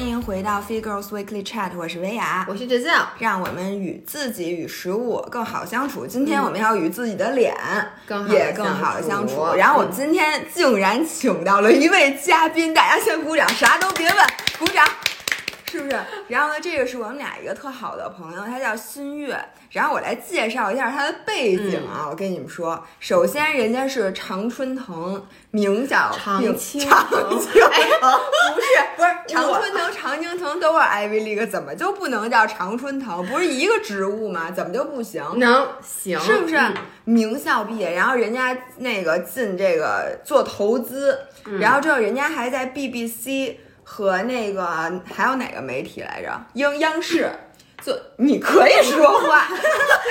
[0.00, 6.06] 欢迎回到 Fit Girls Weekly Chat，我是维雅，我是 Giselle，让我们与自己与食物更好相处。
[6.06, 7.54] 今天我们要与自己的脸
[8.30, 9.54] 也更好相处。
[9.58, 14.16] 然后我们今天竟然请到了一位嘉宾，大家先鼓掌，啥都别问，
[14.58, 14.86] 鼓掌。
[15.70, 15.96] 是不是？
[16.26, 19.38] 然后呢，这个是我们俩一个特好的朋友，他叫新月。
[19.70, 28.10] 然后我来介绍一下他的背景啊，我跟你们说，首先人家是常春藤，名叫常青 常青藤，
[28.56, 33.24] 不是不是常春藤、常青藤都是 Ivy League，怎么就不能叫常春藤？
[33.28, 34.50] 不是一个植物吗？
[34.50, 35.22] 怎么就不行？
[35.36, 36.58] 能行，是不是？
[37.04, 41.16] 名校毕业，然后人家那个进这个做投资，
[41.60, 43.54] 然后之后人家还在 BBC。
[43.92, 44.64] 和那个
[45.12, 46.40] 还有哪个媒体来着？
[46.54, 47.28] 央央视，
[47.82, 49.48] 就你可以说话，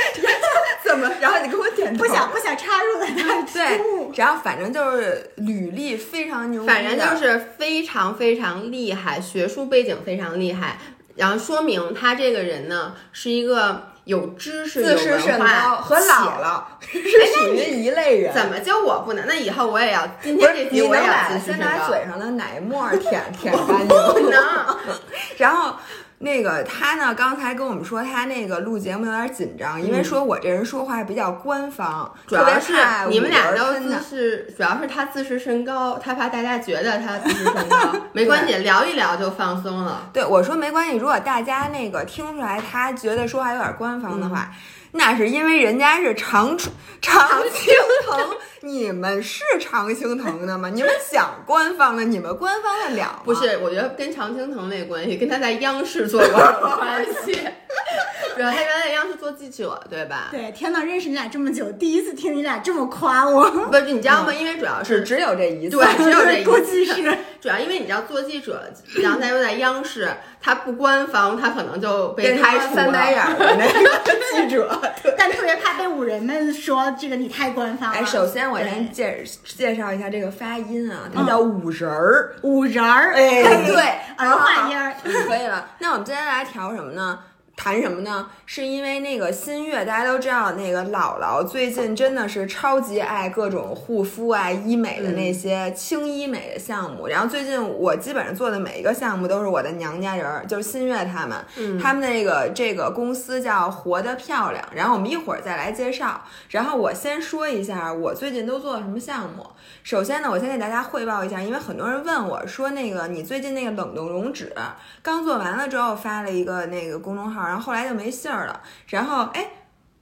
[0.84, 1.10] 怎么？
[1.22, 3.08] 然后你给我点头，不想不想插入了。
[3.54, 3.80] 对，
[4.18, 10.77] 然后反正就是履历非常牛，反正就是非常非常厉害，学术背景非常厉害，
[11.16, 13.93] 然后说明他这个人呢是一个。
[14.10, 18.34] 有知识、自视甚高和老了 是属于一类人。
[18.34, 19.24] 怎么就我不能？
[19.27, 20.07] 那以后我也要。
[20.20, 23.87] 今天这集我也要先拿嘴上的奶沫舔舔干净。
[23.87, 24.43] 不能。
[25.37, 25.76] 然后。
[26.20, 27.15] 那个他呢？
[27.15, 32.73] 刚才跟我们说他那个录节目有点紧张，因为说我这人说话比较官方，主要是
[33.09, 37.95] 你们俩都自视，主要是他自视身高，他怕大家觉得他自视身高。
[38.12, 40.09] 没关系，聊一聊就放松了。
[40.12, 44.51] 对我说没关系，如果大家那个听出来他觉得说话有点官方的话。
[44.91, 47.73] 那是因为人家是常春 常青
[48.05, 50.68] 藤，你们是常青藤的吗？
[50.73, 53.21] 你们想官方的，你们官方的了？
[53.23, 57.31] 不是，我觉得跟常青藤没关系，跟他在央视做过有关系。
[58.35, 60.27] 主要他原来在央视做记者，对吧？
[60.31, 63.49] 对，天呐，认识你俩这么久，第一次听你俩这么夸我。
[63.49, 64.34] 不是，你知道吗？
[64.34, 66.50] 因为主要是只有这一次，对，只有这一次。
[66.50, 67.18] 估计是。
[67.41, 68.62] 主要因为你知道做记者，
[69.01, 70.09] 然后他又在央视，
[70.41, 72.72] 他不官方，他可能就被开除了。
[72.75, 74.78] 翻白眼的那个记者，
[75.17, 77.97] 但特别怕被五人们说这个你太官方了。
[78.00, 83.75] 哎，首先我先介介绍一下这个发音啊，它叫五人儿，五人儿，哎，对，
[84.17, 84.94] 儿化音儿，
[85.28, 85.69] 可以了。
[85.79, 87.19] 那我们今天来调什么呢？
[87.59, 88.25] 谈什么呢？
[88.46, 97.08] 是因为那个新月，大家都知道，那个姥姥最近真的是超级爱各种护肤啊、医美的那些轻医美的项目。
[97.08, 101.38] 然后最近我基本上做的每一个项目都是我的娘家人儿，就是新月他们，
[101.81, 104.64] 他们那个这个公司叫活得漂亮。
[104.74, 106.22] 然后我们一会儿再来介绍。
[106.52, 109.46] 然后我先说一下我最近都做了什么项目。
[109.84, 114.56] 首先呢，我先给大家汇报一下，因为很多人问我说，那个你最近那个冷冻溶脂
[115.03, 117.49] 刚做完了之后发了一个那个公众号。
[117.50, 118.62] 然后后来就没信儿了。
[118.88, 119.46] 然后哎，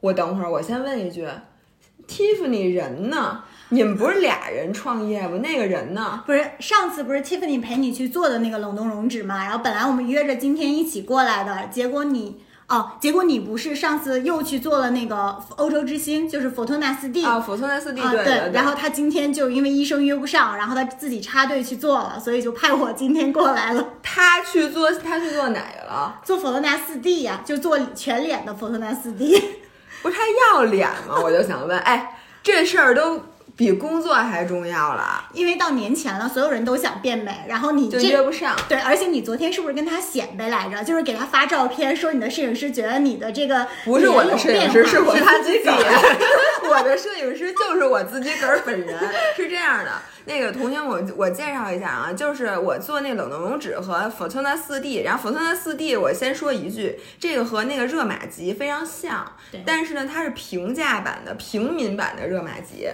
[0.02, 1.28] 我等会儿我先问一句
[2.08, 3.44] ，Tiffany 人呢？
[3.70, 5.40] 你们不是俩人创业吗？
[5.42, 6.24] 那个人呢？
[6.26, 9.44] 不是上次不是 Tiffany 陪你去做的那个冷冻溶脂吗？
[9.44, 12.42] 然后本来我们约着今天一起过来的，结果你。
[12.68, 18.52] 哦，结果你不是上次又去做了那个欧洲之星，就是佛托纳四 D 啊，佛托纳四 D 对对。
[18.52, 23.88] 然后他今天就因为医生约不上，然后他自己插队去做了，所以就派我今天过来了。
[24.04, 26.20] 他去做，他去做哪个了？
[26.26, 29.42] 做佛托纳四 D 呀，就做全脸的佛托纳四 D。
[30.02, 31.22] 不是他要脸吗？
[31.24, 33.22] 我就想问，哎，这事儿都。
[33.58, 38.56] 比工作还重要了，因为到年前了，所有人都想变美，然后你就约不上。
[38.70, 40.84] 对，而且你昨天是不是跟他显摆来着？
[40.84, 45.68] 就是给他发照片，说你的摄影师觉得你的这个不是我的摄影师，是我他自己。
[46.70, 48.96] 我的摄影师就是我自己个儿本人，
[49.36, 49.92] 是这样的。
[50.28, 59.26] 那个同学，我我介绍一下啊，就是我做那冷冻溶脂和 Fortuna 四 D，然后 Fortuna 四 D，我先说一句，这个和那个热玛吉非常像，
[59.66, 62.88] 但是呢，它是平价版的、平民版的热玛吉。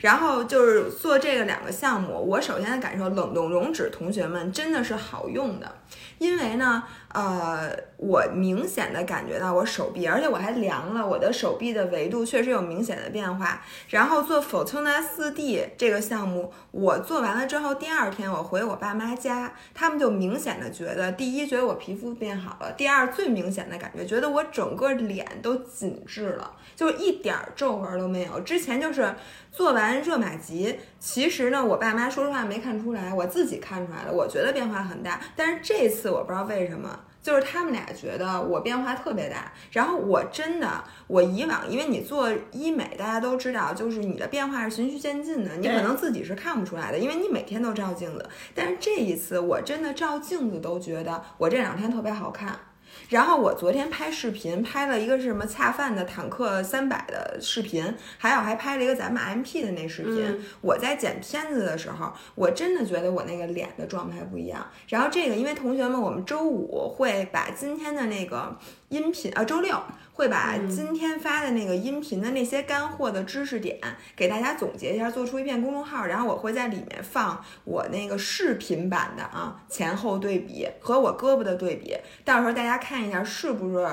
[0.00, 5.70] 然后就是做这个两个项目，我首先的感受，冷冻溶脂同学们真的是好用的，
[6.18, 6.82] 因为呢。
[7.10, 13.62] 呃，我明显的感觉到我手臂，而且我还量了我的手臂的维度，确实有明显的变化。
[13.88, 28.38] 然后做 Fortuna 四 D 这个项目，我做完了之后，第二天我回我爸妈家，他们就明显的觉得，第一觉得我皮肤变好了，第二最明显的感觉，觉得我整个脸都紧致了，就一点皱纹都没有。
[28.40, 29.14] 之前就是
[29.50, 35.18] 做完热玛吉，其实呢，我爸妈说实话没看出来，我自己看出来了，我觉得变化很大。
[35.34, 37.00] 但是这次我不知道为什么。
[37.20, 48.26] 就是他们俩觉得我变化特别大，然后我真的，我以往因为你做医美，大家都知道，就是你的变化是循序渐进的，你可能自己是看不出来的，因为你每天都照镜子。
[48.54, 52.58] 但是这一次，我真的照镜子都觉得我这两天特别好看。
[53.08, 60.26] 然后我昨天拍视频，拍了一个是什么恰饭的坦克三百的视频，还有还拍了一个咱们 MP 的那视频。
[60.26, 64.66] 嗯我在剪片子的时候，我真的觉得我那个脸的状态不一样。
[64.88, 68.56] 然后这个，因为同学们，我们周五会把今天的那个
[68.88, 69.76] 音频，呃，周六
[70.18, 70.68] 会把嗯。
[70.68, 73.78] 今天发的那个音频的那些干货的知识点
[74.16, 83.86] 给大家总结一下，做出一篇公众号，然后我会在里面放我那个视频版的啊前后对比和我胳膊的对比，到时候大家看一下是不是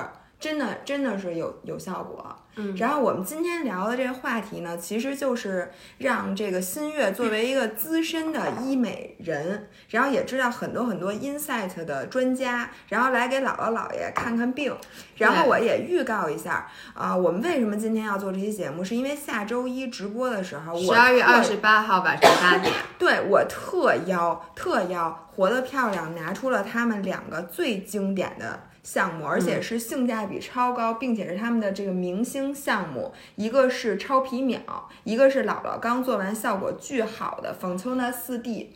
[0.46, 2.24] 真的真的是有有效果。
[2.58, 14.74] 嗯然后我们今天聊的这个话题呢，其实就是让这个新月作为一个资深的医美人，然后也知道很多很多 insight 的专家，然后来给姥姥姥爷看看病。
[15.16, 38.72] 然后我也预告一下啊、我们为什么今天要做这期节目，是因为下周一直播的时候，我十二月二十八号晚上八点，对我特邀特邀活得漂亮拿出了他们两个最经典的项目，而且是性价比超高，并且是他们的这个明星项目，一个是超皮秒，一个是姥姥刚做完效果巨好的冯秋娜四 D。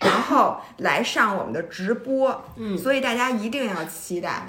[0.00, 4.48] 然后来上我们的直播，嗯所以大家一定要期待。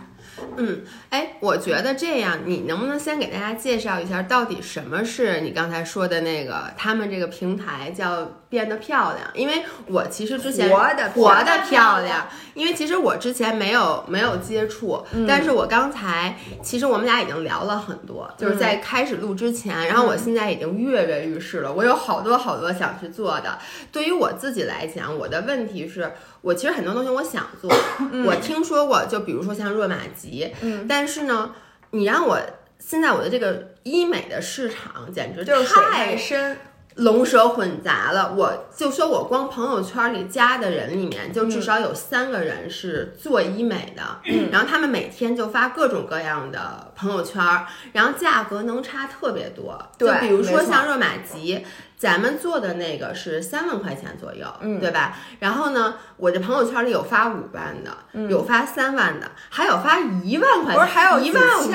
[0.57, 9.29] 嗯，哎，我觉得这样，你能不能先给大家介绍一下，到底什么是你刚才说的那个他们这个平台叫变得漂亮？
[9.33, 23.57] 因为我其实之前活得活的漂漂亮，因为其实我之前没有没有接触，但是我刚才其实我们俩已经聊了很多，就是在开始录之前，然后我现在已经跃跃欲试了，我有好多好多想去做的。
[23.91, 26.13] 对于我自己来讲，我的问题是
[26.45, 27.73] 我其实很多东西我想做，
[28.23, 31.55] 我听说过，就比如说像热玛吉，嗯，但是呢，
[31.89, 32.39] 你让我
[32.77, 36.55] 现在我的这个医美的市场简直就是太太深，
[36.97, 38.31] 龙蛇混杂了。
[38.37, 44.03] 我就说我光朋友圈里加的人里面，就至少有三个人是做医美的，
[44.53, 47.43] 然后他们每天就发各种各样的朋友圈，
[47.93, 49.83] 然后价格能差特别多。
[49.97, 51.65] 就比如说像热玛吉。
[51.97, 55.17] 咱们做的那个是三万块钱左右，嗯，对吧？
[55.39, 61.71] 然后呢，我的朋友圈里有发五万的，有发三万的，还有发一万块钱，不是还有一万五，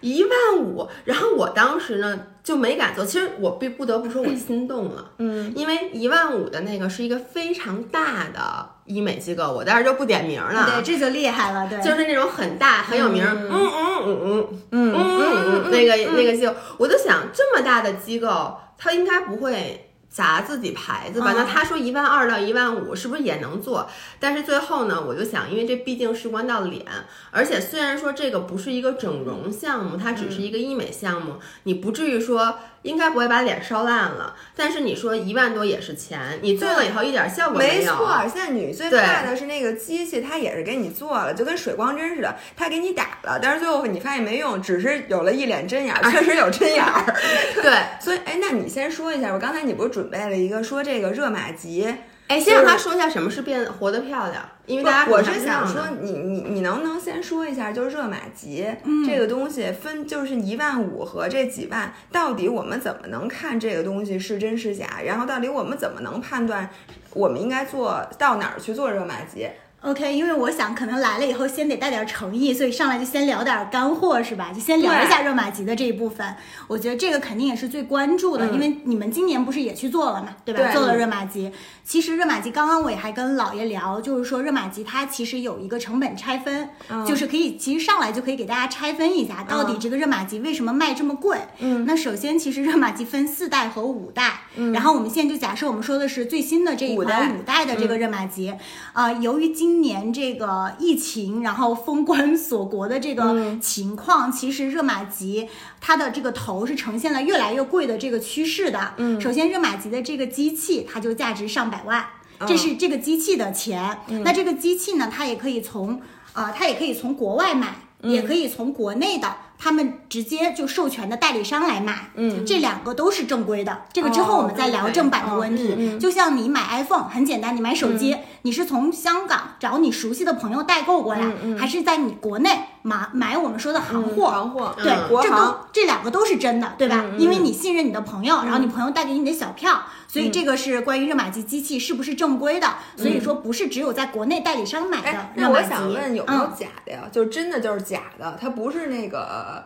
[0.00, 0.88] 一万五。
[1.04, 13.48] 然后我当时呢就没敢做，其实我必不得不说，我心动了，嗯，因为一万五的那个是一个非常大的医美机构，我当时就不点名了，对，这就厉害了，对，就是那种很大很有名，嗯。
[13.48, 13.70] 嗯
[14.02, 18.56] 嗯嗯嗯嗯嗯，那个那个机构，我就想这么大的机构。
[18.80, 19.86] 它应该不会。
[20.12, 21.32] 砸自己牌子吧？
[21.32, 23.88] 嗯那他说一万二到一万五，是不是也能做？
[24.18, 26.84] 但是最后呢，我就想，因为这毕竟事关到脸，
[27.30, 34.34] 而且虽然说这个不是一个整容项目，它只是一个医美项目，你不至于说应该不会把脸烧烂了。
[34.56, 37.92] 但是你说一万多也是钱，你做了以后一点效果没有。
[37.92, 47.14] 没错，现在女最怕的是那个机器，它也是给你做了，就跟水光针似的，它给你打了，但是最后你发现没用，只是有了一脸针眼儿，确实有针眼儿。
[47.62, 51.94] 对， 所以，哎，那你先说一下，我刚才你不是准备了一个说这个热玛吉？
[52.30, 58.64] 哎，先让他说一下什么是变活得漂亮，因为大家我是想说呢，你你你能不能先说一下，就是热玛吉、
[59.04, 65.00] 这个东西分就是一万五和这几万，到底我们怎么能看这个东西是真是假？
[65.04, 66.70] 然后到底我们怎么能判断
[67.14, 69.50] 我们应该做到哪儿去做热玛吉？
[69.82, 74.52] OK，因为我想可能来了以后先得带点诚意，所以上来就先聊点干货是吧？
[74.52, 76.36] 就先聊一下热玛吉的这一部分。
[76.68, 80.64] 我觉得这个肯定也是最关注的，嗯因为你们今年不是也去做了嘛，对吧？
[80.64, 81.50] 对做了热玛吉。
[81.82, 91.38] 其实热玛吉刚刚我也还跟姥爷聊，就是说热玛吉它其实有一个成本拆分，嗯就是可以其实上来就可以给大家拆分一下，到底这个热玛吉为什么卖这么贵？
[91.58, 98.54] 嗯，那首先其实热玛吉分四代和五代，嗯然后我们现在就假设我们说的是最新的这一款五代的这个热玛吉，
[98.92, 105.48] 啊、由于今年这个疫情，然后封关锁国的这个嗯情况，其实热玛吉
[105.80, 108.94] 它的这个头是呈现了越来越贵的这个趋势的。
[108.96, 112.04] 嗯首先热玛吉的这个机器，它就价值上百万，
[112.38, 113.98] 嗯这是这个机器的钱。
[114.24, 116.00] 那这个机器呢，它也可以从
[116.32, 119.36] 啊、它也可以从国外买，嗯也可以从国内的。
[119.62, 123.82] 他们直接就授权的代理商来买，嗯这两个都是正规的。
[123.92, 125.98] 这个之后我们再聊哦正版的问题。
[125.98, 134.30] 就像你买 iPhone 很简单，你买手机，你是从香港找你熟悉的朋友代购过来，嗯嗯还是在你国内买买我们说的行货？
[134.30, 134.92] 行货，对，
[135.22, 137.04] 这都这两个都是真的，对吧？
[137.18, 142.66] 因为你信任你的朋友，然后你朋友带给你的小票，所以这个是关于热玛吉机器是不是正规的。
[142.96, 145.74] 所以说不是只有在国内代理商买的哎，那我热玛吉。
[145.74, 147.00] 想问，有没有嗯假的呀？
[147.12, 149.64] 就真的就是假的，它不是那个，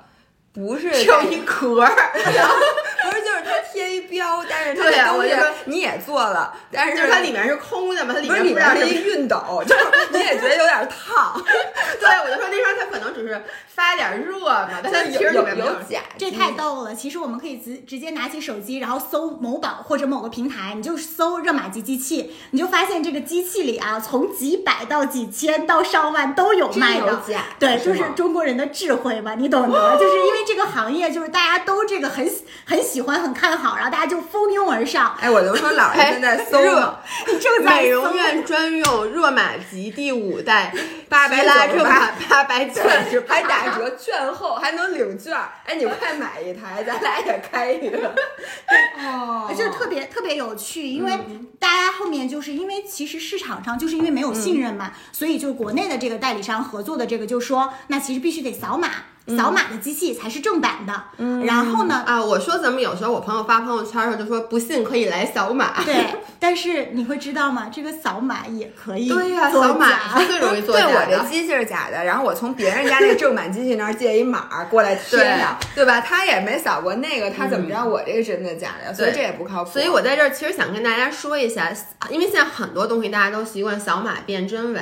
[0.55, 1.93] 不是 只有一壳儿。
[2.15, 11.35] 不是，就是它贴一标，但是它的东西我就说你也做了，但是就是它里面是空的嘛，它里面不知道是面是一熨斗， 就是你也觉得有点烫，
[12.01, 16.95] 对，我就说那双它可能只是发点热嘛，但它其实里有面没有假这太逗了！
[16.95, 27.07] 其实我们可以直直接拿起手机，然后搜某宝或者某个平台，你就搜热玛吉机器，你就发现这个机器里啊，从几百到几千到上万都有卖的。
[27.07, 29.97] 真有假对，是就是中国人的智慧嘛，你懂得？
[29.99, 35.17] 就是因为这个行业，就是大家都这个很喜很喜欢、很看好，然后大家就蜂拥而上。
[35.21, 40.73] 哎，我都说姥爷正在搜热呢，你正在美容院专用热玛吉第五代
[41.15, 48.13] 八百提拉十玛八百九十还打折券后还能领券儿，哎，你快买一台，咱俩也开一个。
[48.99, 51.17] 哦就是特别特别有趣，因为
[51.61, 58.89] 大家后面就是因为其实市场上就是因为没有信任嘛，所以就国内的这个代理商合作的这个就说，那其实必须得扫码，
[59.29, 61.05] 扫码的机器才是正版的。
[61.19, 62.21] 嗯，然后呢，啊！
[62.21, 67.71] 我说怎么有时候我朋友发朋友圈的时候就说不信可以来扫码，对，但是你会知道吗？
[67.73, 70.95] 这个扫码也可以对呀、作扫码是最容易做对假的。
[71.04, 76.01] 我这机器是假的，然后我从别人家那正版机器那儿借一码儿过来贴上，对吧？
[76.01, 78.93] 他也没扫过那个，他怎么知道我这个真的假的呀？
[78.93, 79.71] 所以这也不靠谱。
[79.71, 81.73] 所以我在这儿其实想跟大家说一下，
[82.11, 84.81] 因为现在很多东西大家都习惯扫码辨真伪，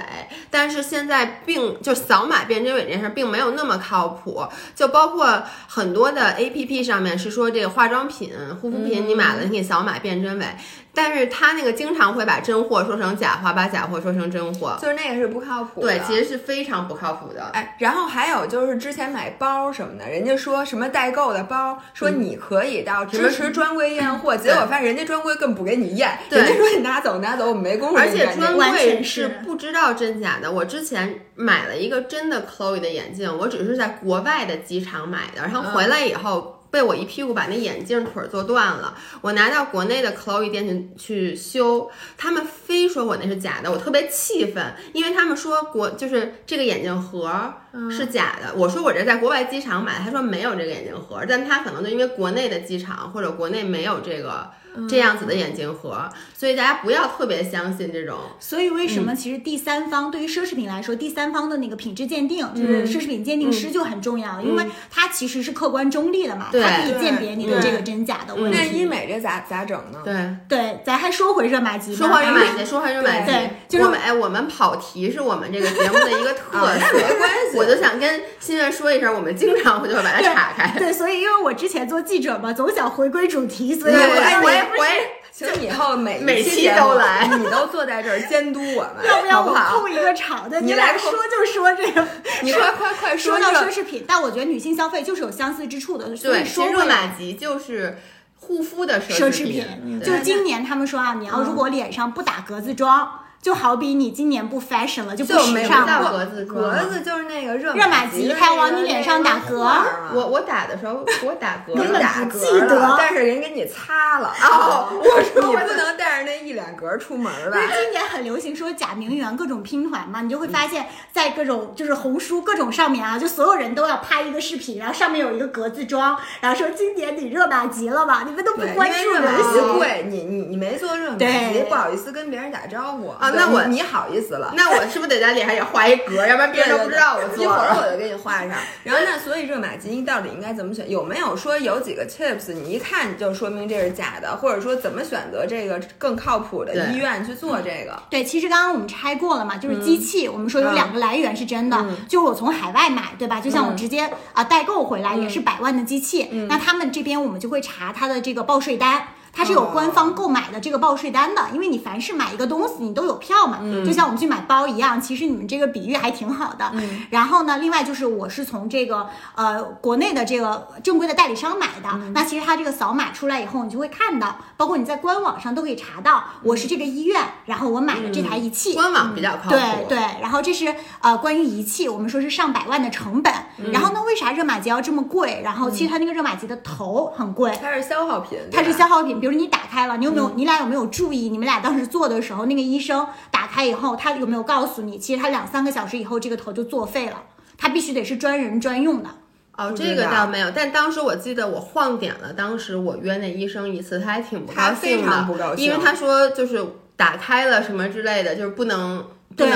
[0.50, 10.46] 但是现在并就扫码辨真伪这件事儿并没有那么靠谱，就包括很多的 A P P 上面是说这个化妆品、护肤品你买了你可以扫码辨真伪，
[10.94, 15.86] 但是他那个经常会把真货说成假货，把假货说成真货，就是那个是不靠谱的。
[15.86, 17.44] 对，其实是非常不靠谱的。
[17.54, 28.08] 哎，然后还有就是之前买包什么的，人家说什么代购的包，说你可以到支持专柜验货，结果发现人家专柜更不给你验， 对人家说你拿走拿走，我们没工夫而。
[28.10, 30.52] 且专柜是不知道真假的。
[30.52, 36.58] 我之前买了一个真的 Chloe 的眼镜，我只是在国外的机场买的，然后回来以后。
[36.72, 47.54] 被我一屁股把那眼镜腿儿做断了，我拿到国内的 Chloe 店去去修，他们非说我那是假的，我特别气愤，因为他们说国就是这个眼镜盒儿
[47.90, 54.50] 是假的，我说我这在国外机场买的，他说没有这个眼镜盒儿，但他可能就因为国内的机场或者国内没有这个
[54.88, 58.18] 这样子的眼镜盒儿，所以大家不要特别相信这种。
[58.40, 68.78] 所以为什嗯么其实第三方、对于奢侈品来说，第三方的那个品质鉴定，就是奢侈品鉴定师就很重要，因为它其实是客观中立的嘛，它可以鉴别你的这个真假的问题那题。
[68.78, 69.98] 医美这咋咋整呢？
[70.04, 70.14] 对，
[70.48, 80.78] 对，咱还说回热玛吉，说回热玛吉，说回热玛吉，对就是我们哎，我们跑题是我们这个节目的一个特啊色，没关系我就想跟新月说一声，我们经常会就会把它岔开。
[80.78, 89.54] 对，所以因为我之前做记者嘛，总想回归主题，所以对我哎我也也我也请以后每每期都来你都坐在这儿监督我们，要不要我？
[89.70, 90.60] 控一个场的？
[90.60, 92.06] 你来说就说这个。
[92.42, 97.98] 你快快快说到奢侈品，但我觉得女性消费就是有相似之处的，所对，以说回来玛吉就是
[98.36, 106.12] 护肤的奢侈侈品，就是今年他们说啊，你要如果脸上不打格子妆，就好比你今年不 fashion 了，就不时尚到了。
[106.12, 114.32] 格子格子就是那个热热玛吉的吉还往你脸上打格那个画儿我我打的时候我打格了根本打格不记得了，但是人给你擦了。
[114.42, 117.66] 哦我说我你不能带着那一两格出门吧因？
[117.66, 128.22] 为今年很流行说假名媛各种拼团嘛，你就会发现，在各种就是红书各种上面啊，就所有人都要拍一个视频，然后上面有一个格子妆，然后说今年你热玛吉了吧？
[128.24, 129.78] 你们都不关注为热玛吉。
[129.78, 134.52] 贵，你你你没做热玛对吉，不好意思跟别人打招呼啊那我你你好意思了。
[134.56, 137.74] 那我是不是得在脸上也画一格，要不然别人都不知道我一做了？
[137.74, 138.50] 会儿我就给你画上。
[138.84, 140.88] 然后那所以热玛吉你到底应该怎么选？
[140.90, 148.02] 有没有说有几个 tips 你一看就说明这是假的，或者说怎么选择这个更靠谱的医院去做这个？
[148.10, 153.40] 对，其实刚刚我们拆过了嘛，就是机器，我们说有两个来源是真的，就是我从海外买，对吧？
[153.40, 159.06] 就像我直接啊、代购回来也是百万的机器，那他们这边我们就会查它的这个报税单。
[159.32, 165.00] 它是有官方购买的这个报税单的，因为你凡是买一个东西，你都有票嘛，就像我们去买包一样。
[165.00, 166.70] 其实你们这个比喻还挺好的。
[167.10, 179.56] 然后呢，另外就是我是从这个呃国内的这个正规的代理商买的，那其实它这个扫码出来以后，你就会看到，包括你在官网上都可以查到，我是这个医院，然后我买了这台仪器，官网比较靠谱。
[179.56, 183.32] 对对，然后这是呃关于仪器，我们说是上百万的成本。
[183.72, 185.40] 然后呢，为啥热玛吉要这么贵？
[185.42, 187.58] 然后其实它那个热玛吉的头很贵。
[187.60, 190.32] 它是消耗品，它是消耗品，比如你打开了，你有没有？
[190.34, 191.28] 你俩有没有注意？
[191.28, 197.22] 你们俩当时做的时候，那个医生打开以后，他有没有告诉你，其实他两三个小时以后，这个头就作废了，
[197.56, 199.08] 他必须得是专人专用的。
[199.56, 206.60] 哦，这个倒没有，但当时我记得我晃点了，当时我约那医生一次，他还挺不他高兴非常的，不高兴因为他说就是
[206.96, 209.48] 打开了什么之类的，就是不能对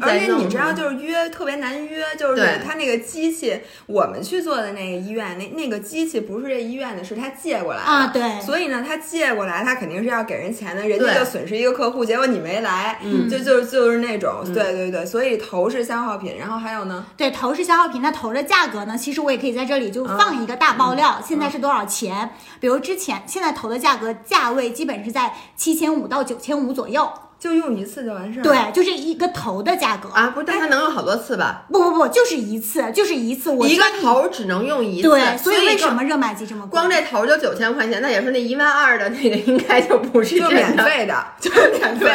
[0.00, 18.96] 而且你知道，就是约特别难约，就是他那个机器，我们去做的那个医院，那那个机器不是这医院的，是他借过来的啊对所以呢，他借过来，他肯定是要给人钱的，人家就损失一个客户，结果你没来，嗯就就就是那种，对对对，所以头是消耗品，然后还有呢，对，头是消耗品，那头的价格呢？
[18.98, 22.30] 其实我也可以在这里就放一个大爆料，现在是多少钱？
[22.60, 27.10] 比如之前现在头的价格价位基本是在七千五到九千五左右。
[27.42, 30.08] 就用一次就完事儿。，对，就这一个头的价格。
[30.10, 31.64] 啊，不是，但它能用好多次吧？
[31.72, 33.50] 不不不，就是一次，就是一次。
[33.50, 36.70] 我一个头只能用一次，对，所以以为什么热玛吉这么贵？
[36.70, 38.00] 光这头就九千块钱？
[38.00, 40.48] 那也是那一万二的 那个，应该就不是就。
[40.50, 42.06] 免费的， 就是免费。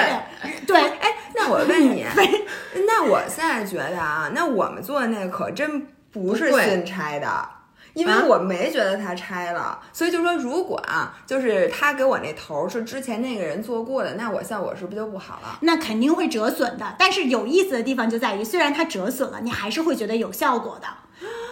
[0.42, 2.06] 对对， 哎，那我问你，
[2.88, 7.28] 那我现在觉得啊，那我们做的那个可真不是新拆的。
[7.98, 15.58] 因为啊我没觉得他拆了，所以就说如果啊，就是他给我那头儿是之前那个人做过的，那我效果是不是就不好了？
[15.62, 16.96] 那肯定会折损的。
[17.00, 20.88] 但是有意思的地方就在于，虽然它折损了，你还是会觉得有效果的。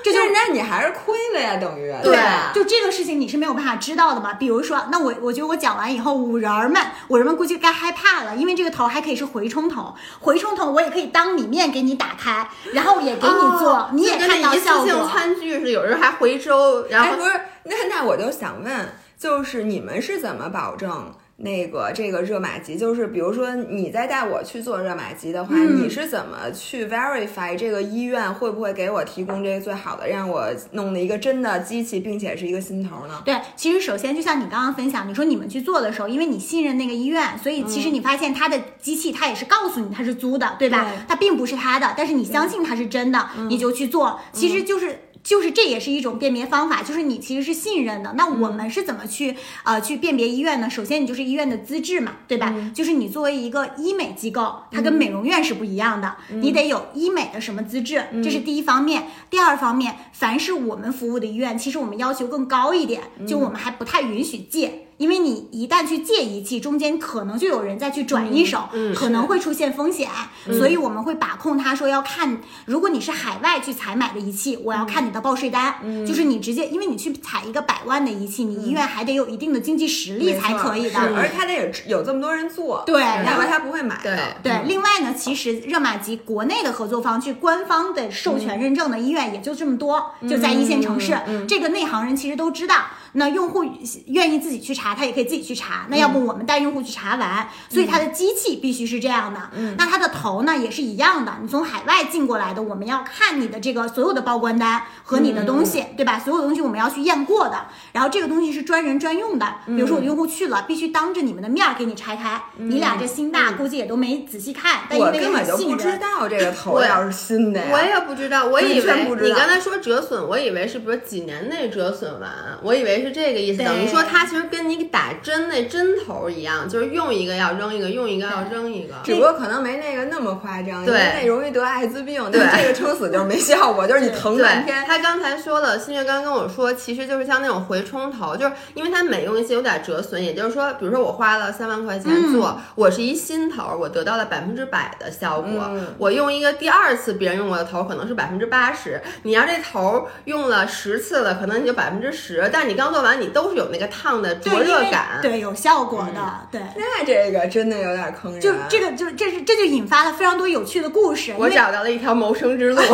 [0.05, 2.15] 这就就是那你还是亏了呀，等于对
[2.53, 4.35] 就这个事情你是没有办法知道的嘛。
[4.35, 15.09] 比如说，那我我觉得我讲完以后，五人儿们，五人们估计该害怕了，因为这个头还可以是回冲头，回冲头我也可以当你面给你打开，然后也给你做，哦你也跟看到那一次性效果。
[15.09, 22.77] 餐具似的，有时候还回收，然哎，后不是，那那我就想问，就是你们是怎么保证那个这个热玛吉？
[22.77, 33.21] 就是比如说你在带我去做热玛吉的话，嗯你是怎么去 verify 这个医院会不会给我提供这个最好的，让我弄的一个真的机器，并且是一个新头呢？
[33.25, 40.85] 对，其实首先就像你刚刚分享，你说你们去做的时候，因为你信任那个医院，所以其实你发现他的机器，他也是告诉你他是租的，对吧？
[40.85, 44.99] 对它并不是他的，但是你相信它是真的，你就去做，其实就是。
[45.25, 48.13] 就是这也是一种辨别方法，就是你其实是信任的。
[48.13, 50.69] 那我们是怎么去呃去辨别医院呢？
[50.69, 52.53] 首先你就是医院的资质嘛，对吧？
[52.75, 59.07] 就是你作为一个医美机构，它跟美容院是不一样的，你得有医美的什么资质，这是第一方面。
[59.31, 64.84] 第二方面，凡是我们服务的医院，其实我们要求更高一点，就我们还不太允许借。
[64.97, 70.09] 因为你一旦去借仪器，中间可能就有人再去转一手，可能会出现风险，
[70.45, 75.75] 所以我们会把控他说要看，如果你是海外去采买的仪器，我要看你的报税单，
[76.05, 80.91] 就是你直接，因为你去采一个百万的仪器，你医院还得有一定的经济实力才可以的。
[80.91, 81.15] 是。
[81.15, 84.17] 而且他得有有这么多人做，对要然后不然他不会买的。
[84.41, 92.75] 对，另外呢，其实热玛吉国内的合作方去官方的授权认证的医院也就这么多，就在一线城市，这个内行人其实都知道。
[93.15, 93.63] 那用户
[94.07, 95.85] 愿意自己去查，他也可以自己去查。
[95.89, 99.49] 那要不我们带用户去查完，所以它的机器必须是这样的。
[99.77, 106.19] 那它的头呢也是一样的，你从海外进过来的，我们要看你的这个所有的报关单和你的东西，对吧？
[106.19, 107.65] 所有东西我们要去验过的。
[107.91, 112.41] 然后这个东西是专人专用的，比如说我用户去了，必须当着你们的面儿给你拆开。
[112.57, 115.45] 你俩这心大，估计也都没仔细看，但因为我根本。
[115.65, 117.67] 不知道这个头 我要是新的呀。
[117.71, 122.29] 我也不知道，我以为你刚才说折损，我以为是比如几年内折损完，
[122.61, 123.63] 我以为是这个意思。
[123.63, 128.95] 等于说它其实跟你打针那针头一样，就是用一个要扔一个，用一个要扔一个。
[129.03, 132.15] 只不过可能没那个那么夸张，因对为那容易得艾滋病。
[132.31, 134.83] 对这个撑死就是没效果，就是你疼半天。
[134.85, 145.69] 他刚才说了，新月刚跟我说，其实就是像那种回冲头，就是因为它每用一次有点折损，也就是说，比如说我花了三万块钱做，我是一新头，我得到了百分之百的效果。
[145.71, 149.01] 嗯我用一个第二次别人用过的头，可能是百分之八十。
[149.23, 155.19] 你要这头用了十次了，可能你就百分之十，但你刚做完，你都是有那个烫的灼热感。
[155.21, 156.61] 对有效果的，对。
[156.75, 158.41] 那这个真的有点坑人。
[158.41, 161.33] 就这个就这是这就引发了非常多有趣的故事。
[161.37, 162.81] 我找到了一条谋生之路。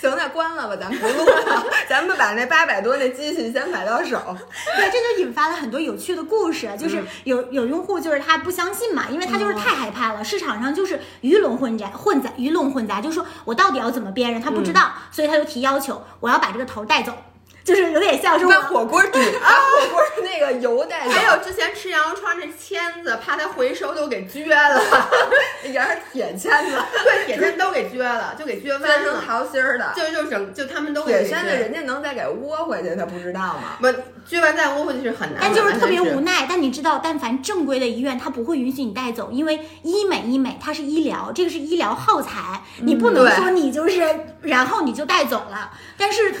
[0.00, 4.18] 行，那关了吧，咱们不录了， 咱们把那八百多那机器先买到手。
[4.74, 6.66] 对，这就引发了很多有趣的故事。
[6.68, 17.12] 嗯就是有有用户就是他不相信嘛，因为他就是太害怕了，市场上就是鱼龙混杂，混杂鱼龙混杂，就说我到底要怎么辨认，他不知道，所以他就提要求，我要把这个头带走，
[17.62, 24.80] 就是有点像是火锅底， 把火锅那个油带走，还有之前吃羊肉串那签子，怕它回收都给撅了，
[25.64, 29.22] 也是铁签子，对，铁签都给撅了，就给撅弯了。
[29.26, 29.92] 桃心儿的。
[29.94, 33.76] 就就整就他们都给铁签子人家能再给窝回去，他不知道吗？
[33.80, 33.86] 不
[34.28, 36.46] 撅完再窝回去是很难，但就是特别无奈。
[36.48, 44.00] 但你知道，但凡正规的医院，他不会允许你带走，因为医美医美它是医疗，这个是医疗耗材，你不能说你就是
[44.42, 45.70] 然后你就带走了。
[45.98, 46.38] 但是 就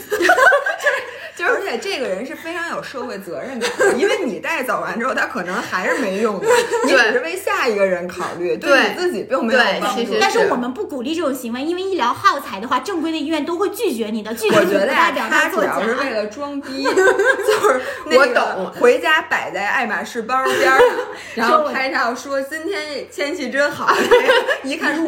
[1.44, 6.46] 而且这个人是非常有社会责任感的，因为你带走完之后，他可能还是没用的，
[6.86, 10.14] 你只是为下一个人考虑，对你自己并没有帮助。
[10.20, 15.80] 但是是我们不鼓励这种行为，因为医疗耗材的话，正规的医院都会拒绝你的，拒绝不代表作假他主要。
[15.82, 17.80] 是为了装逼， 就是
[18.16, 20.88] 我懂回家摆在爱马仕包边儿上，
[21.34, 23.92] 然后拍照说今天天气真好，
[24.62, 25.04] 一看说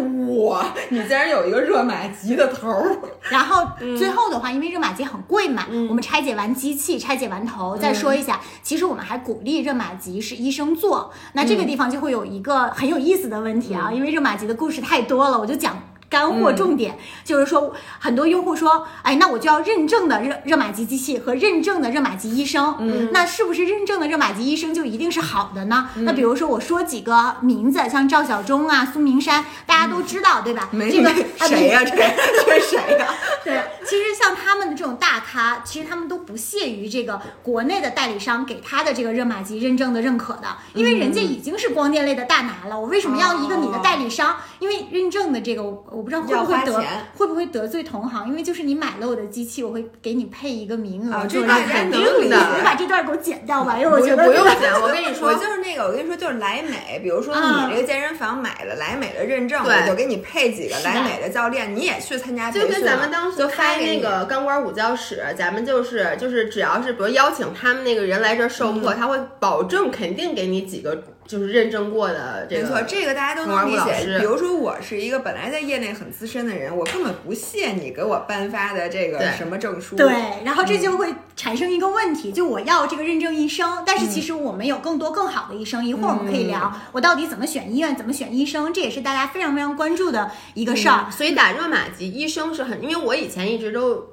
[0.47, 2.97] 哇，你竟然有一个热玛吉的头儿，
[3.29, 11.13] 然后最后的话，因为热玛吉很贵嘛，嗯我们拆解完机器，拆解完头，再说一下，其实我们还鼓励热玛吉是医生做。
[11.35, 15.81] 那嗯这个地方就会有一个很有意思的问题啊，因为热玛吉的故事太多了，我就讲。
[16.13, 25.89] 干货重点、就是说，很多用户说，哎，那我就要认证的热热玛吉机器和认证的热玛吉医生，嗯，那是不是认证的热玛吉医生就一定是好的呢？
[26.01, 30.69] 那比如说我说几个名字，像赵小忠啊、苏明山，大家都知道，对吧？
[30.71, 31.09] 没这个
[31.49, 33.07] 谁呀、这这谁呀、
[33.43, 44.37] 对，其实像他们的这种大咖，其实他们都不屑于这个国内的代理商给他的这个热玛吉认证的认可的，因为人家已经是光电类的大拿了，我为什么要一个你的代理商？
[44.59, 45.63] 因为认证的这个，
[46.03, 46.85] 我我不知道会不会得
[47.17, 51.59] 会不会得罪同行，因为就是你买了我的机器，我会给你配一个名额啊做认证。
[51.59, 52.37] 这大家能理解。
[52.57, 57.69] 你把这段给我剪掉吧，因为我不觉得不用剪，我跟你我 说，就是那个，我跟你说，就是莱美，比如说嗯。
[57.71, 59.75] 你这个健身房买了莱美的认证，对。
[59.83, 68.83] 我就给你配几个莱美的教练，你也去参加就跟咱们当时就开那个钢管舞教室，咱们就是就是只要是比如邀请他们那个人来这儿授嗯。
[68.83, 72.63] 课，他会保证肯定给你几个就是认证过的这个。
[72.63, 74.19] 没错，这个大家都能理解。
[74.19, 79.97] 比如说，我是一个本来在业内很资深的人，我根本不屑你给我颁发的这个什么证书。
[79.97, 80.13] 对，
[80.45, 91.07] 然后这就会产生一个问题，就我要这个认证医生，但是其实我们有更多更好的医生，一会儿我们可以聊我到底怎么选医院，怎么选医生，这也是大家非常非常关注的一个事儿。
[91.11, 94.12] 所以打热玛吉医生是很，因为我以前一直都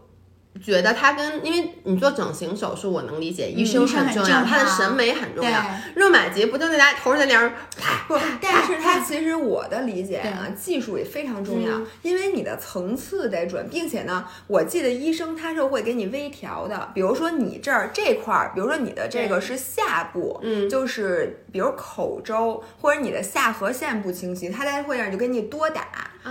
[0.63, 5.61] 觉得他跟，因为你做整形手术，我能理解，医生很重要，他的审美很重要。
[5.61, 5.69] 对。
[5.95, 7.53] 热玛吉不就那俩头在那儿，
[8.07, 20.69] 不，但是它其实我的理解啊，技术也非常重要，因为你的层次得准，并且呢，我记得医生他是会给你微调的，比如说你这儿这块儿，比如说你的这个是下部，嗯。
[20.69, 25.87] 就是比如口周或者你的下颌线不清晰，他才会让你就给你多打，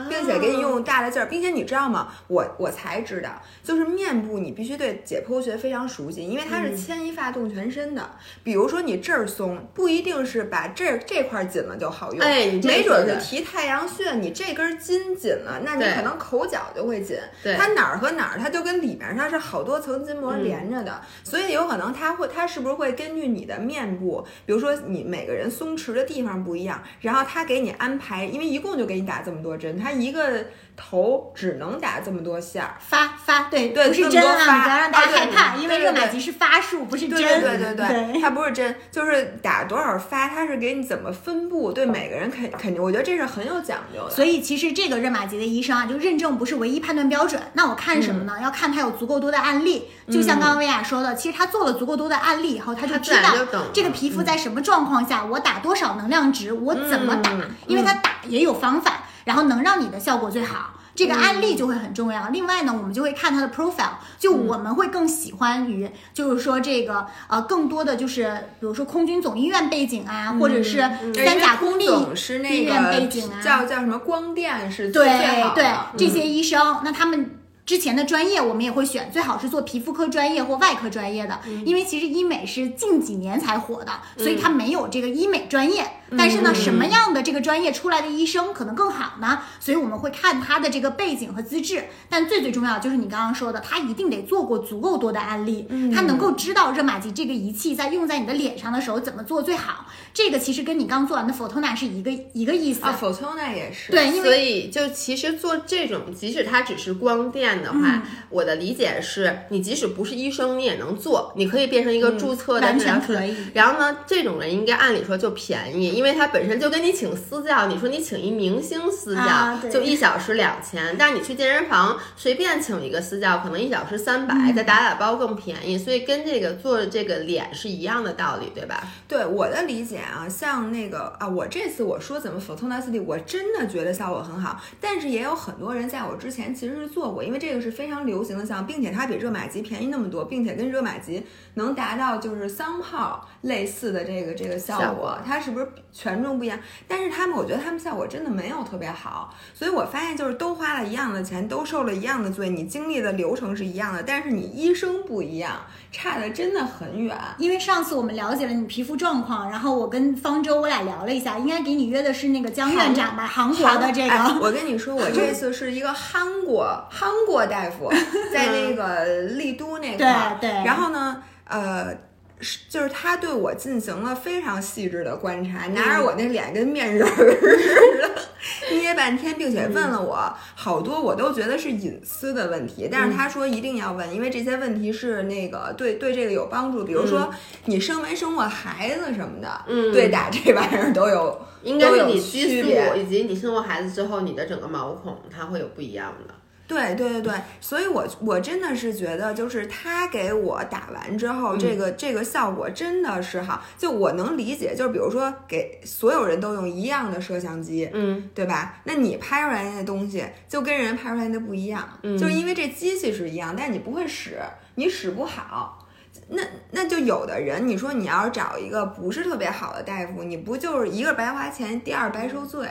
[0.08, 2.12] 并且给你用大的劲儿，并且你知道吗？
[2.28, 3.30] 我我才知道，
[3.62, 8.10] 就是面部你必须对解剖学非常熟悉，因为它是牵一发动全身的。
[8.42, 17.16] 比如说你这儿松，不一定是把这儿这块儿紧了就好用，哎没准是提太阳穴，你这根筋紧了，那你可能口角就会紧。
[17.42, 17.54] 对。
[17.56, 30.44] 它哪儿和哪儿，它就跟里面它是好多层筋膜连着的，所以有可能它会，它是不是会根据你的面部，比如说你每个人松弛的地方不一样，然后它给你安排，因为一共就给你打这么多针，他一个
[30.76, 32.76] 头只能打这么多下儿。
[32.78, 37.16] 发发对对不是针啊，不要让大家害怕，因为热玛吉是发数，不是针。
[37.16, 44.10] 对对对对对它不是针，就是打多少发，它是给你怎么分布，对每个人肯肯定，我觉得这是很有讲究的。
[44.10, 47.40] 所以其实这个热玛吉的医生啊，就认证不是唯一判断标准。
[47.54, 48.34] 那我看什么呢？
[48.42, 49.88] 要看他有足够多的案例。
[50.10, 53.34] 就像刚刚薇娅说的，其实他做了足够多的案例以后，他就知道
[53.72, 60.72] 这个皮肤在什么状况下，我打多少能量值，我怎么打，嗯因为他打也有方法，然后能让你的效果最好。
[60.94, 62.28] 这个案例就会很重要。
[62.30, 70.78] 另外呢，我们就会看他的 profile，就我们会更喜欢于，就是说这个呃，更多的就是比如说空军总医院背景啊，或者是
[71.14, 77.34] 三甲公立医院背景啊，叫叫什么光电是最对对的，这些医生，那他们。
[77.68, 85.86] 之前的专业我们也会选，最好是做皮肤科专业或外科专业的，因为其实医美是近几年才火的，所以它没有这个医美专业。
[86.16, 89.40] 但是呢，什么样的这个专业出来的医生可能更好呢？
[89.60, 99.86] 所以我们会看他的这个背景和资质，但最最重要就是你刚刚说的，他一定得做过足够多的案例，他能够知道热玛吉这个仪器在用在你的脸上的时候怎么做最好。
[100.14, 102.84] 这个其实跟你刚做完的 Photona 是一个一个意思。
[102.84, 113.36] 啊，，Fotona 也是对，因所为以就其实做这种，即使它只是光电的话，嗯我的理解是，你即使不是医生，你也能做，你可以变成一个注册的嗯完全可以。
[113.54, 128.80] 然后呢，这种人应该按理说就便宜，因为它本身就跟你请私教，你说你请一明星私教，啊就一小时两千，但是你去健身房随便请一个私教，可能一小时三百、嗯再打打包更便宜，所以跟这个做这个脸是一样的道理，对吧？
[129.08, 146.58] 对我的理解啊，像那个啊，我这次我说怎么 Photona 4D，我真的觉得效果很好，但是也有很多人在我之前其实是做过，因为这个是非常流行的项目，并且它比热玛吉便宜那么多，并且跟热玛吉能达到就是三炮类似的这个这个效果，效果它是不是权重不一样。
[146.86, 157.16] 但是他们，我觉得他们效果真的没有特别好，所以我发现就是都花了一样的钱，都受了一样的罪，你经历的流程是一样的，但是你医生不一样，差的真的很远。
[157.38, 164.10] 因为上次我们了解了你皮肤状况，然后我跟方舟我俩聊了一下，应该给你约的是那个江院长吧，韩国的这个。
[164.10, 167.90] 哎我跟你说，我这次是一个韩国韩国大夫，
[168.32, 172.07] 在那个丽都那块儿，对对然后呢，呃。
[172.40, 187.28] 是，就是他对我进行了非常细致的观察，拿着我那脸跟面人儿 似的捏半天，并且问了我好多我都觉得是隐私的问题，但是他说一定要问，因为这些问题是那个对对这个有帮助，比如说
[187.64, 196.34] 你生没生过孩子什么的，嗯对打这玩意儿都有应该有你激素区别以及你生过孩子之后，你的整个毛孔它会有不一样的。
[196.68, 203.64] 对对对对，所以我我真的是觉得，就是他给我打完之后，这个这个效果真的是好。
[203.78, 208.80] 就我能理解，就是比如说给所有人都用一样的摄像机，嗯，对吧？
[208.84, 214.38] 那你拍出来那东西就跟人拍出来的不一样，嗯就是因为这机器是一样，但你不会使，
[214.74, 215.86] 你使不好。
[216.30, 222.68] 那那就有的人，你说你要是找一个不是特别好的大夫，你不就是一个白花钱，第二白受罪？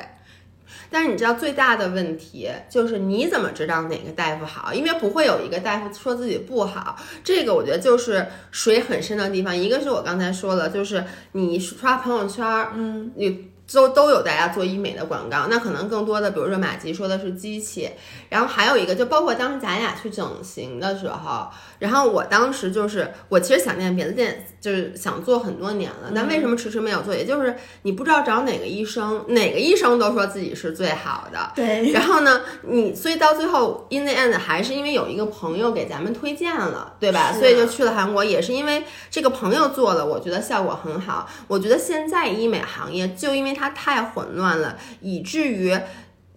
[0.90, 4.74] 但是你知道最大的问题就是你怎么知道哪个大夫好？
[4.74, 6.98] 因为不会有一个大夫说自己不好。
[7.24, 9.56] 这个我觉得就是水很深的地方。
[9.56, 11.04] 一个是我刚才说了，就是
[11.34, 13.52] 你刷朋友圈，嗯，你。
[13.74, 17.90] 都都有大家做医美的广告，那可能更多的，比如说马吉说的是机器，
[18.30, 27.16] 然后还有一个就包括当时咱俩去整形的时候，然后我当时就是我其实想念别的店，就是想做很多年了，但为什么迟迟没有做？
[27.16, 37.32] 也就是你不知道找哪个医生，哪个医生都说自己是最好的，对，然后呢，你所以到最后 in the end 还是因为有一个朋友给咱们推荐了，对吧？
[37.32, 41.30] 是所以就去了韩国，也是因为这个朋友做了，我觉得效果很好。
[41.48, 45.78] 我觉得现在医美行业就因为它太混乱了，以至于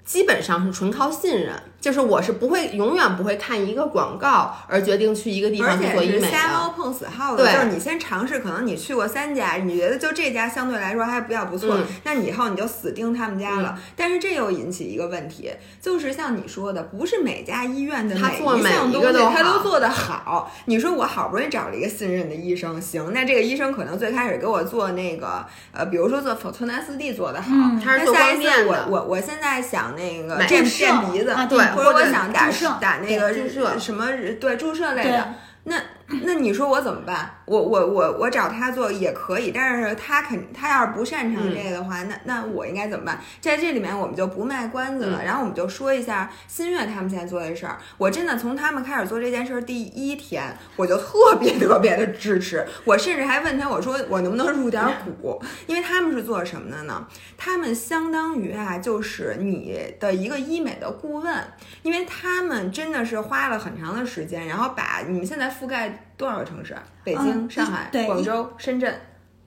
[0.05, 1.55] 基本上是纯靠信任。
[1.81, 6.71] 就是我是不会永远不会看一个广告而决定去一个地方去做医美且是瞎猫。
[6.71, 7.53] 碰死耗子，对。
[7.53, 11.85] 就是你先尝试，可能你去过三家，你觉得就这家相对来说还比较不错，嗯。
[12.05, 13.79] 那你以后你就死盯他们家了。
[13.97, 20.51] 但是这又引起一个问题，就是像你说的，不是每家医院的每一项东西他都做得好。
[20.67, 27.81] 你说我好不容易找了一个信任的医生，行，那这个医生可能最开始给我做那个呃，比如说做否特纳斯蒂做得好，嗯。
[27.81, 28.87] 他是做那下一次光电的。
[28.89, 34.07] 我我我现在想那个垫垫鼻子，啊对或者我想打打那个注射什么
[34.41, 35.29] 对注射类的。
[35.65, 35.77] 那
[36.25, 37.40] 那你说我怎么办？
[37.51, 43.19] 我我我我找他做也可以，但是他肯他要是不擅长这个的话，那那我应该怎么办？
[43.41, 47.77] 在这里面我们就不卖关子了，然后我们就说一下新月他们现在做的事儿。
[47.99, 54.81] 我真的从他们开始做这件事儿第一天，我就特别特别的支持，我甚至还问他，我说我能不能入点
[55.21, 55.43] 股？
[55.67, 57.05] 因为他们是做什么的呢？
[57.37, 61.37] 他们相当于啊，就是你的一个医美的顾问，
[61.83, 66.77] 因为他们真的是花了很长的时间，然后把你们现在覆盖多少个城市？
[67.03, 68.95] 北京、嗯上海、广州、深圳，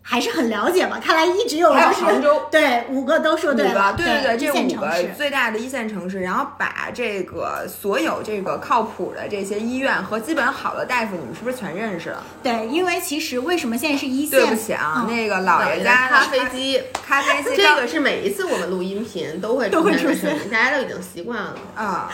[0.03, 0.99] 还是很了解吧。
[1.03, 2.41] 看来一直有还有就是杭州。
[2.51, 5.03] 对五个都说对了，对，对对，一这五个。
[5.17, 12.21] 最大的一线城市，然后把这个所有这个靠谱的这些医院和基本好的大夫，你们是不是全认识了？
[12.43, 14.39] 对，因为其实为什么现在是一线？
[14.39, 21.55] 对不起啊，嗯那个老爷家咖啡机，咖啡机这个是每一次我们录音频都会都会出现的大家都已经习惯了。
[21.75, 22.11] 啊，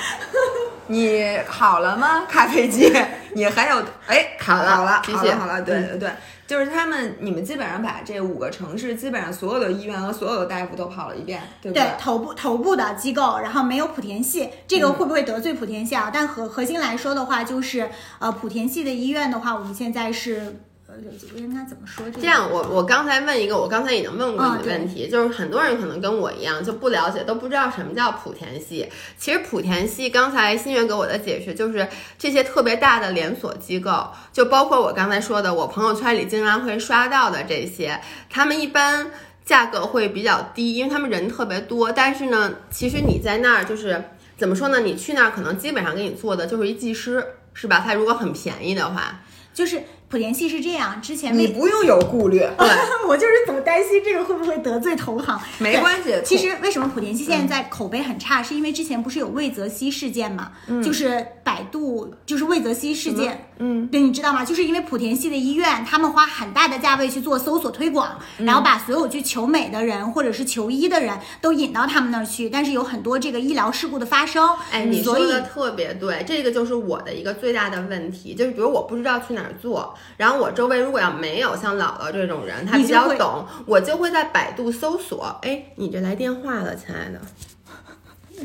[0.87, 2.25] 你好了吗？
[2.29, 2.93] 咖啡机，
[3.33, 6.09] 你还有哎，好了好了，好了，好了，对对，
[6.49, 16.09] 就是他们，你们基本上把这五个城市，基本上所有的医院和所有的大夫都跑了一遍，对不对头部头部的机构，然后没有莆田系，这嗯个会不会得罪莆田系啊？
[16.11, 20.59] 但核核心来说的话，就是呃莆田系的医院的话，我们现在是
[20.91, 20.95] 呃
[21.35, 22.21] 应该怎么说这个？
[22.21, 28.89] 这样，我我刚才问一个，我刚才已经问过啊你的问题，就是很多人可能跟我一样就不了解，都不知道什么叫莆田系。
[29.15, 39.11] 其实莆田系，刚才新月给我的解释就是这些特别大的连锁机构，就包括我刚才说的，我朋友圈里经常会刷到的这些，他们一般
[39.45, 41.91] 价格会比较低，因为他们人特别多。
[41.91, 44.03] 但是呢，其实你在那儿就是
[44.37, 44.79] 怎么说呢？
[44.79, 47.23] 你去那儿可能基本上给你做的就是一技师，
[47.53, 47.83] 是吧？
[47.85, 49.21] 他如果很便宜的话，
[49.53, 52.67] 就是莆田系是这样，之前为你不用有顾虑，对。
[53.07, 55.39] 我就是总担心这个会不会得罪同行。
[55.57, 56.15] 没关系。
[56.23, 60.51] 其实为什么莆田系现在口碑很差，是因为之前不是有魏则西事件嘛？
[60.83, 63.49] 就是百度就是魏则西事件。
[63.57, 64.45] 嗯，对，你知道吗？
[64.45, 74.47] 就是因为莆田系的医院，他们花很大的价位去做搜索推广，然后把所有去求美的人或者是求医的人都引到他们那儿去，但是有很多这个医疗事故的发生。
[74.71, 87.19] 哎，你说的特别对，这个就是我的一个最大的问题，就是比如我不知道去哪儿做，然后我周围如果要没有像姥姥这种人，他比较懂，我就会在百度搜索，哎，你这来电话了，亲爱的。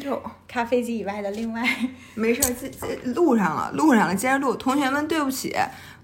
[0.01, 1.63] 就咖啡机以外的另外，
[2.15, 4.55] 没事儿，这这录上了，录上了，接着录。
[4.57, 5.55] 同学们，对不起，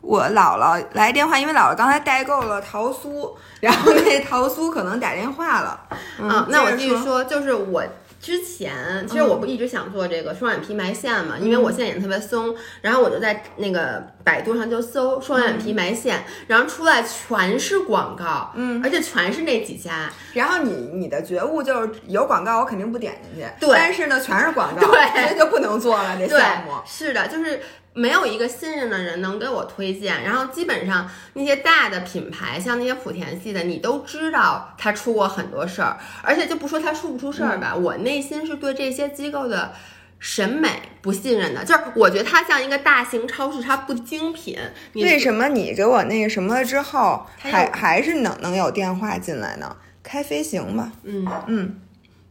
[0.01, 5.81] 我姥姥来电话，因为姥姥刚才代购了桃酥，然后那桃酥可能打电话了。
[6.21, 7.83] 嗯，那我继续说，就是我
[8.21, 23.49] 之前其实我不一直想做这个双眼皮埋线嘛，因为我现在眼特别松，然后我就在那个百度上就搜双眼皮埋线，然后出来全是广告，嗯，而且全是那几家，然后你你的觉悟就是有广告，我肯定不点进去。
[23.59, 27.61] 对但是呢，全是广告，对那就不能做了这项目。，是的，就是。
[28.01, 39.73] 没有一个信任的人能给我推荐，然后基本上那些大的品牌，像那些莆田系的，你都知道他出过很多事儿，而且就不说他出不出事儿吧，我内心是对这些机构的
[40.19, 40.71] 审美
[41.03, 44.59] 不信任的，就是我觉得它像一个大型超市，它不精品。
[44.95, 49.77] 为什么你给我那个什么了之后，它还还是能能有电话进来呢？
[50.03, 51.81] 开飞行吧，嗯，嗯，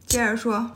[0.05, 0.71] 接着说，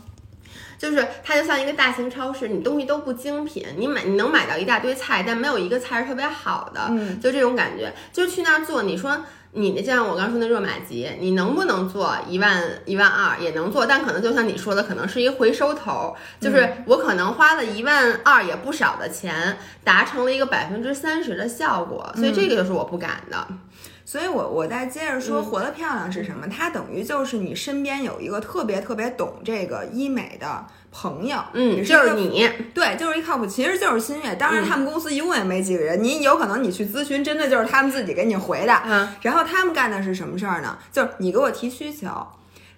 [0.83, 7.93] 就是它就像一个大型超市，你东西都不精品，你买你能买到一大堆菜，但没有一个菜是特别好的，嗯就这种感觉。
[8.11, 23.47] 就去那儿做，你说你那就像我刚说那热玛吉，你能不能做一万一万二也能做，但可能就像你说的，可能是一个回收头，就是我可能花了一万二也不少的钱，达成了一个百分之三十的效果，所以这个就是我不敢的。
[24.05, 26.47] 所以我我再接着说，嗯活得漂亮是什么？
[26.47, 34.35] 它等于就是你身边有一个特别特别懂这个医美的朋友，嗯，就是你，对，就是一靠谱，其实就是新月。
[34.35, 38.73] 当然，嗯他们公司一共也没几个人，你有可能你去咨询，真的就是他们自己给你回的。
[38.85, 40.77] 嗯，然后他们干的是什么事儿呢？
[40.91, 42.09] 就是你给我提需求，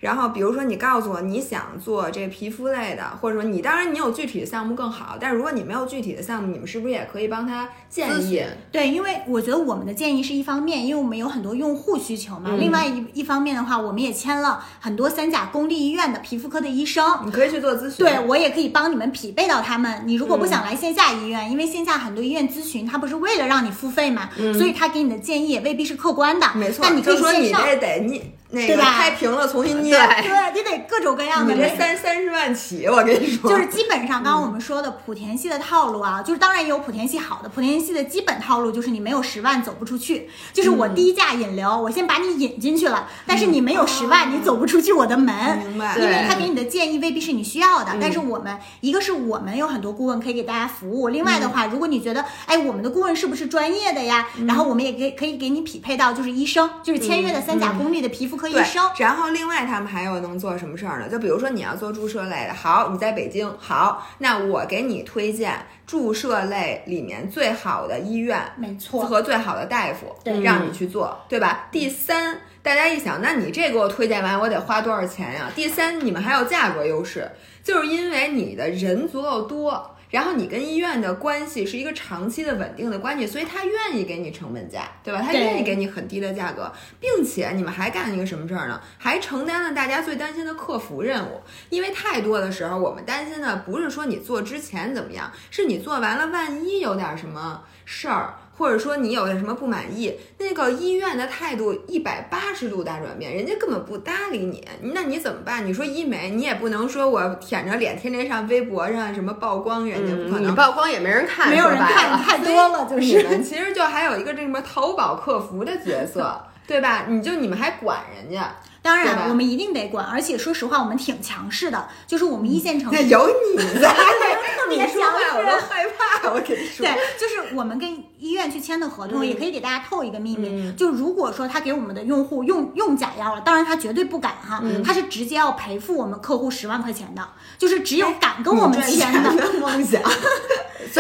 [0.06, 8.44] 然后比如说你告诉我你想做这皮肤类的，或者说你当然你有具体的项目更好，但是如果你没有具体的项目，你们是不是也可以帮他建议？
[8.72, 12.52] 对，因为我觉得我们的建议是一方面，因为我们有很多用户需求嘛。
[12.52, 17.04] 嗯另外一一方面的话，我们也签了很多三甲公立医院的皮肤科的医生。
[17.26, 18.06] 你可以去做咨询。
[18.06, 20.04] 对，我也可以帮你们匹配到他们。
[20.06, 26.48] 你如果不想嗯来线下医院，因为线下很多医院咨询，他不是为了让你付费嘛，嗯所以他给你的建议也未必是客观的。
[26.54, 31.54] 没错，但你可以说你线上，这得你那个开屏了重新捏，对 对，你得各种各样的。
[31.54, 45.36] 你这三三十万起，我跟你说，就是基本上，刚刚我们说的莆田系的套路啊，就是当然也有莆田系好的，莆田系的基本套路就是你没有十万走不出去，就是我低价引流，我先把你引进去了，但是你没有十万，你走不出去我的门。
[45.58, 45.98] 明白？
[45.98, 61.10] 因为他给你的建议未必是你需要的，但是我们一个是我们有很多顾问可以给大家服务，另外的话，如果你觉得哎我们的顾问是不是专业的呀，然后我们也可以可以给你匹配到就是医生，就是签约的三甲公立的皮肤科医对生。，然后另外他们还有能做什么事儿呢？
[61.10, 71.68] 就比如说你要做注射类的，好，你在北京，好，那我给你推荐注射类里面最好的医院没错，和最好的大夫，对让你去做，对吧？
[71.72, 75.52] 第三，大家一想，那你这给我推荐完，我得花多少钱呀？
[75.56, 77.30] 第三，你们还有价格优势，
[77.64, 79.95] 就是因为你的人足够多。
[80.16, 85.22] 然后你跟医院的关系是一个长期的稳定的关系，所以他愿意给你成本价，对吧？
[85.22, 88.80] 他愿意给你很低的价格，并且你们还干了一个什么事儿呢？
[88.98, 91.42] 还承担了大家最担心的客服任务。
[91.70, 98.36] 因为太多的时候，我们担心的不是说你做之前怎么样，是你做完了，万一有点什么事儿。
[98.58, 105.66] 或者说你有点什么不满意，那个医院的态度一百八十度大转变，人家根本不搭理你，那你怎么办？
[105.66, 110.56] 你说医美，你也不能说我舔着脸天天上微博上什么曝光，人家不可嗯，你能。
[110.56, 113.28] 曝光也没人看，没有人看太多了，就你是。
[113.28, 117.06] 们其实就还有一个这什么淘宝客服的角色，对吧？
[117.10, 123.02] 你就你们还管人家，当然，我们一定得管，而且说实话，我们挺强势的，就是我们一线城市。
[123.02, 123.94] 那有你在，
[124.70, 125.00] 你别强势
[125.36, 126.86] 我都害怕， 我跟你说。
[126.86, 137.22] 对，就是我们跟医院去签的合同，嗯也可以给大家透一个秘密，就如果说他给我们的用户用用假药了，当然他绝对不敢哈，嗯他是直接要赔付我们客户十万块钱的，
[137.58, 140.02] 就是只有敢跟我们签的，钱的梦想。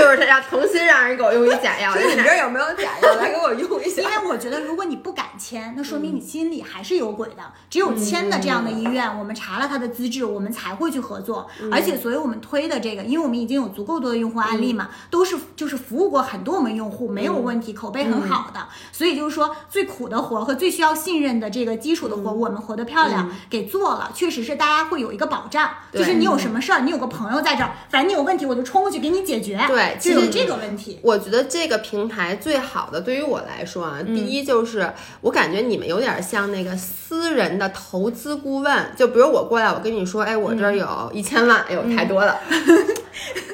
[0.01, 3.15] 就是他要重新让人给我用一假药，说你这儿有没有假药？
[3.15, 4.10] 来给我用一下 因。
[4.10, 7.43] 为我觉得，如果你不敢签，那说明你心里还是有鬼的。
[7.69, 11.47] 只有签的这样的医院，我们查了他的资质，我们才会去合作。
[11.71, 18.67] 而且，所以我们推的这个，因为我们已经有足够多的用户案例嘛，都是就是服务过很多我们用户，没有问题，口碑很好的。
[18.91, 29.63] 所以就是说，最苦的活和最需要信任的这个基础的活，我们活得漂亮给做了，确实是大家会有一个保障，就是你有什么事儿，你有个朋友在这儿，反正你有问题我就冲过去给你解决。
[29.67, 31.00] 对其实就有这个问题。
[31.02, 42.39] 我觉得这个平台最好的，对于我来说啊，嗯第一就是我感觉你们有点像那个私人的投资顾问，就比如我过来，我跟你说，哎，我这嗯儿有一千万，哎呦，太多了。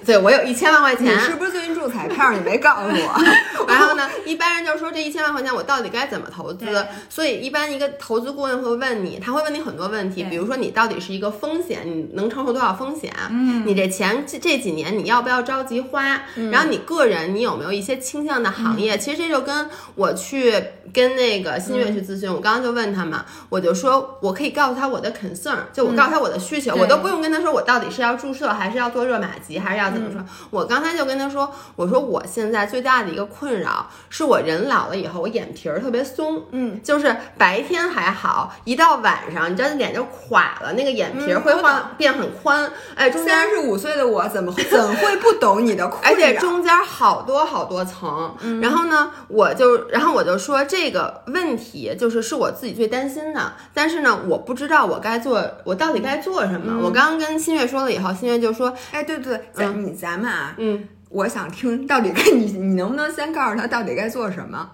[0.04, 2.32] 对我有一千万块钱你钱，是不是最近中彩票？
[2.32, 3.24] 你没告诉我？
[3.70, 6.66] 然后呢，一般人就说这一千万块钱我到底该怎么投资？
[7.08, 13.14] 所以一般一个投资顾问会问你，他会问你很多问题，比如说你到底是一个风险，你能承受多少风险？
[13.30, 16.11] 嗯，你这钱这这几年你要不要着急花？
[16.52, 18.98] 然后你个人你有没有一些倾向的行业？
[18.98, 20.54] 其实这就跟我去
[20.94, 30.24] 跟那个新月去咨询，我刚刚就问他嘛，我就说我可以告诉他我的 concern，就我告诉他我的需求，我都不用跟他说我到底是要注射还是要做热玛吉，还是要怎么说。
[30.50, 41.54] 我刚才就跟他说，我说我现在最大的一个困扰是我人老了以后，我眼皮儿特别松，嗯，就是白天还好，一到晚上，你知道脸就垮了，那个眼皮儿会
[41.98, 45.90] 变很宽，哎，中间三十五岁的我怎么怎会不懂你的？
[46.04, 56.82] 而且中间好多好多层，然后呢，我就，然后我就说这个问题就是是我自己最担心的，但是呢，我不知道我该做，我到底该做什么。
[56.84, 64.70] 我刚刚跟新月说了以后，新月就说，哎，对对，咱你咱们啊，嗯，我想听到底该你你能不能先告诉他到底该做什么？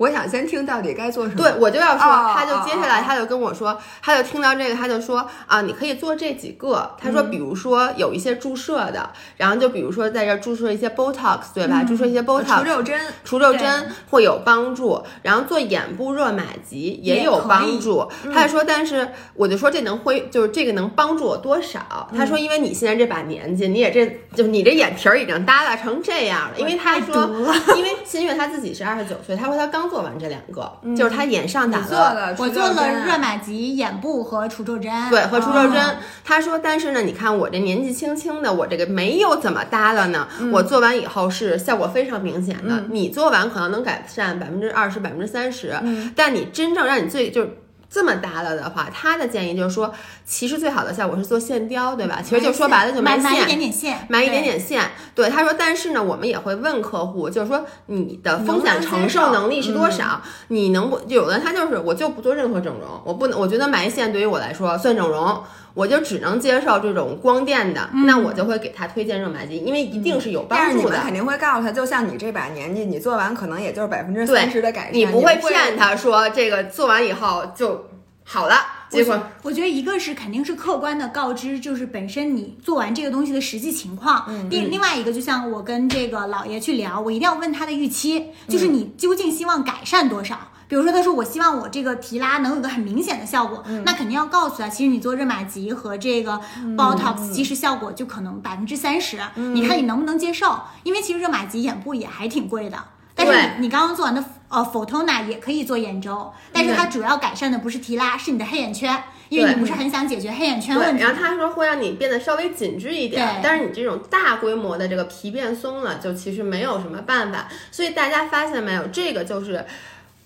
[0.00, 1.36] 我想先听到底该做什么。
[1.36, 6.96] 对，我就要说，哦他就接下来他就跟我说，他就听到这个，他就说啊，你可以做这几个。
[6.98, 11.84] 他说，比如说有一些注射的，然后就比如说在这注射一些 Botox，对吧？
[11.86, 18.10] 注射一些 Botox，除皱针，除皱针会有帮助，然后做眼部热玛吉也有帮助。
[18.32, 22.08] 他就说，但是我就说这能恢就是这个能帮助我多少？
[22.16, 26.58] 他说，因为你现在这把年纪，你也这就你这眼皮儿已经耷拉成这样了。
[26.58, 27.28] 因为他说，
[27.76, 35.84] 因为新月他自己是二十九岁，他说他刚做完这两个，就是他眼上打了我做了热玛吉、眼部和除皱针，对，和除皱针。
[35.84, 40.28] 哦他说，但是呢，你看我这年纪轻轻的，我这个没有怎么耷拉呢。
[40.52, 42.84] 我做完以后是效果非常明显的。
[42.90, 45.74] 你做完可能能改善百分之二十、百分之三十，
[46.14, 47.56] 但你真正让你最就是。
[47.90, 49.92] 这么搭了的话，他的建议就是说，
[50.24, 52.22] 其实最好的效果是做线雕，对吧？
[52.22, 54.88] 其实就说白了就线，埋埋一点点线，埋一点点线。
[55.14, 60.22] 对，他说，但是呢，我们也会问客户，就是说你的风险承受能力是多少？
[60.48, 61.00] 你能不？
[61.08, 65.42] 有的他就是我就不做任何整容，我不能，我觉得埋线对于我来说算整容。
[65.74, 71.00] 我就只能接受这种光电的，那我就会给他推荐热玛吉，因为一定是有帮助的但是你们。
[71.00, 75.76] 肯定会告诉他，就像你这把年纪，你做完可能也就是百分之三十的改善，你不不会骗。
[75.76, 77.86] 他说这个做完以后就
[78.24, 78.56] 好了，
[78.88, 84.26] 结果我觉得一个是肯定是客观的告知，就是本身你做完这个东西的实际情况。
[84.50, 90.36] 另另外一个，就像我跟这个老爷去聊，我一定要问他的预期，就是你究竟希望改善多少。
[90.70, 96.40] 比如说，他说我希望我这个提拉能有个很明显的效果，那肯定要告诉他，其实你做热玛吉和这个
[96.76, 100.60] Botox，、其实效果就可能百分之三十，你看你能不能接受？
[100.84, 102.78] 因为其实热玛吉眼部也还挺贵的。
[103.16, 111.02] 但是你你刚刚做完的呃 Photona 也可以做眼周，但是它主要改善的不是提拉，是你的黑眼圈，因为你不是很想解决黑眼圈对，问题。
[111.02, 117.48] 然后他说会让你变得稍微紧致一点，但是你这种大规模的这个皮变松了，就其实没有什么办法。
[117.72, 119.66] 所以大家发现没有，这个就是。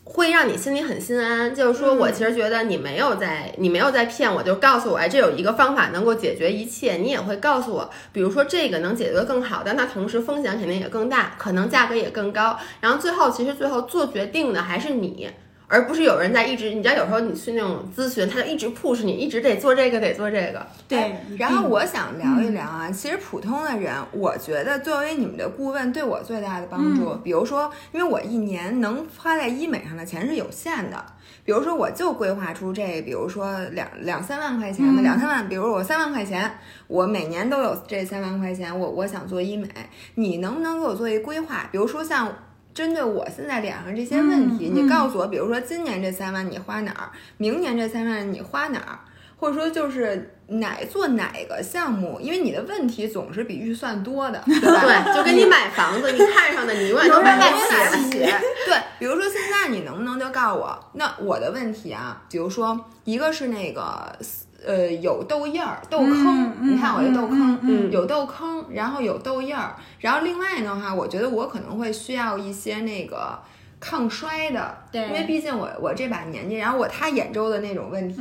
[0.04, 15.30] 会让你心里很心安，就是说我其实觉得你没有在，你没有在骗我，就告诉我，哎，这有一个方法能够解决一切，你也会告诉我，比如说这个能解决的更好，但它同时风险肯定也更大，可能价格也更高，然后最后其实最后做决定的还是你。
[15.66, 20.64] 而不是有人在一直，你知道有时候你去那种咨询，他就一直 push 你，一直得做这个，得做这个。
[20.86, 31.04] 对，然后我想聊一聊啊，其实普通的人，我觉得作为你们的顾问，对我最大的帮助，比如说，因为我一年能花在医美上的钱是有限的，
[31.44, 39.68] 比如说我就规划出这，比如说两两三万块钱的，两三万，比如我三万块钱，我每年都有这三万块钱，我我想做医美，
[40.16, 41.68] 你能不能给我做一规划？
[41.72, 42.30] 比如说像。
[42.74, 48.98] 针对我现在脸上这些问题，嗯你告诉我，比如说今年这三万你花哪儿，明年这三万你花哪儿，
[49.38, 54.80] 或者说就是哪做哪个项目，因为你的问题总是比预算多的，对吧？
[54.82, 58.10] 对，就跟你买房子，你看上的你永远都买不。
[58.10, 58.18] 起。
[58.18, 64.16] 对，比如说现在你能不能就告诉我，那我的问题啊，比如说一个是那个
[64.64, 73.38] 呃有痘印儿、痘坑，你看我这痘坑，嗯嗯嗯有痘坑，然后有痘印儿，然后另外的话，我觉得我可能会需要一些那个。
[73.80, 78.16] 抗衰的，对因为毕竟我我这把年纪，然后我他眼周的那种问题，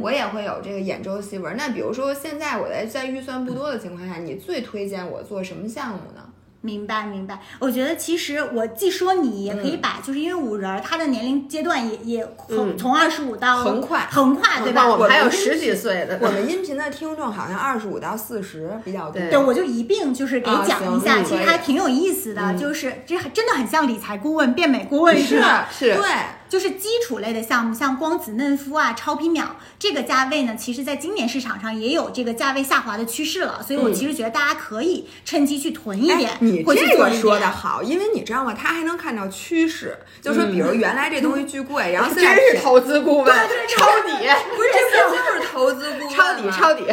[0.00, 1.54] 我也会有这个眼周细纹。
[1.54, 6.22] 那比如说现在我在在预算不多的情况下，你最推荐我做什么项目呢？
[6.62, 7.38] 明白明白。
[7.58, 14.88] 我觉得其实我既说你，也可以把，就是因为五人儿他的年龄阶段也也从嗯从二十五到横跨横跨，对吧？
[14.88, 19.12] 我们还有十几岁的，我 们音频的听众好像二十五到四十比较多。
[19.20, 25.68] 对对，我就一并就是给啊讲一下，其实还挺有意思的，就是这还真的很像理财顾问、变美顾问是吧？
[25.70, 26.04] 是对，
[26.52, 37.10] 就是基础类的项目，像光子嫩肤啊、超皮秒这个价位呢，其实在今年市场上也有这个价位下滑的趋势了，所以我其实觉得大家可以趁机去囤一点，哎你这个。
[37.10, 38.52] 说的好，因为你知道吗？
[38.52, 43.34] 他还能看到趋势，就说比如原来这东西巨贵， 然后现真在是投资顾问，
[43.68, 44.10] 抄底，
[44.54, 46.84] 不是这不就是投资顾问抄底，吗抄底，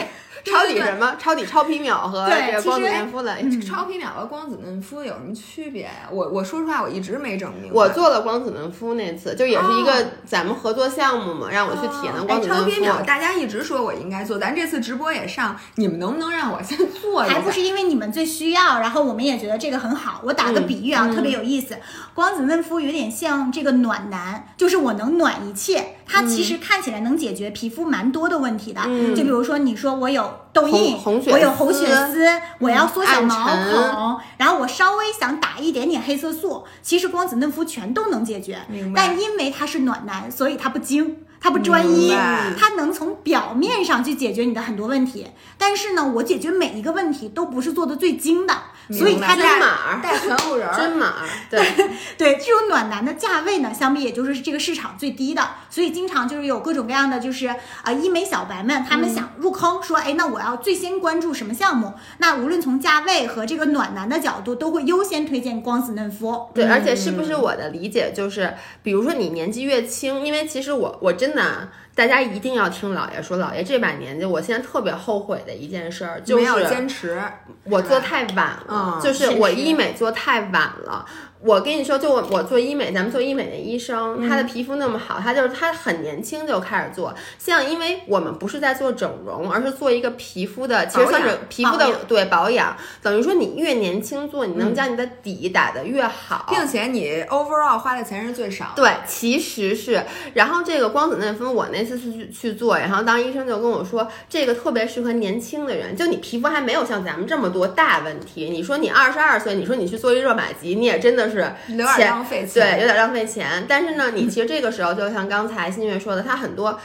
[0.44, 1.16] 抄底什么？
[1.20, 3.62] 抄底超皮秒和对这个光子嫩肤的。
[3.62, 6.10] 超皮秒和光子嫩肤有什么区别呀？
[6.12, 7.76] 我我说实话，我一直没整明白。
[7.76, 12.64] 我做了光子嫩肤那次，就也是一哦个咱们合作项目嘛，让我去体验的光哎，子嫩肤。
[12.64, 17.36] 超皮秒大家一直说我应该做，咱这次直播也上，你们能不能让我先做一下？
[17.36, 20.22] 还不是因为你们最需要，然后我们也觉得这个很好。
[20.24, 21.78] 我打个比喻啊，特别有意思。
[22.14, 25.96] 光子嫩肤有点像这个暖男，就是我能暖一切。
[26.10, 28.82] 它其实看起来能解决皮肤蛮多的问题的。
[29.16, 32.26] 就比如说你说我有痘印，红红血我有红血丝，
[32.60, 38.60] 我要缩小毛孔，然后我稍微想打一点点黑色素，其实光子嫩肤全都能解决
[38.96, 41.24] 但因为它是暖男，所以它不精。
[41.42, 42.14] 它不专一
[42.60, 45.26] 它能从表面上去解决你的很多问题，
[45.58, 48.54] 但是呢，我解决每一个问题都不是做的最精的，
[48.92, 51.14] 所以它真在码带全乎人儿，真码，
[51.50, 51.66] 对，
[52.20, 61.94] 对这种暖男的价位呢，相比也就是这个市场最低的，所以经常就是有各种各样的就是啊、呃医美小白们，他们想入坑，说哎，那我要最先关注什么项目？
[62.18, 66.50] 那无论从价位和这个暖男的角度，都会优先推荐光子嫩肤。
[66.54, 77.22] 对，而且是不是我的理解就是，比如说你年纪越轻，因为其实我我真的啊，大家一定要听姥爷说，姥爷这把年纪，我现在特别后悔的一件事儿就没有是坚持。
[77.66, 81.06] 我做太晚了，嗯就是我医美做太晚了。
[81.42, 87.16] 我跟你说，就我我做医美，咱们做医美的医生，他的皮肤那么好，他就是他很年轻就开始做。
[87.38, 92.76] 像因为我们不是在做整容，而是做一个皮肤的，其实算是皮肤的保对保养。
[93.02, 98.84] 等于说你越年轻做，你能将你的底打得越好，并且你 overall 花的钱是最少的。
[98.84, 108.50] 对，其实是，然后这个光子嫩肤，我那次是去去做，然后当医生就跟我说，这个特别适合年轻的人，就你皮肤还没有像咱们这么多大问题。
[108.50, 113.66] 你说你二十二岁，你说你去做一热玛吉，你也真的是有点钱浪费钱对，有点浪费钱。
[113.68, 116.80] 但是呢，你其实这个时候就像刚才新月说的，他很多。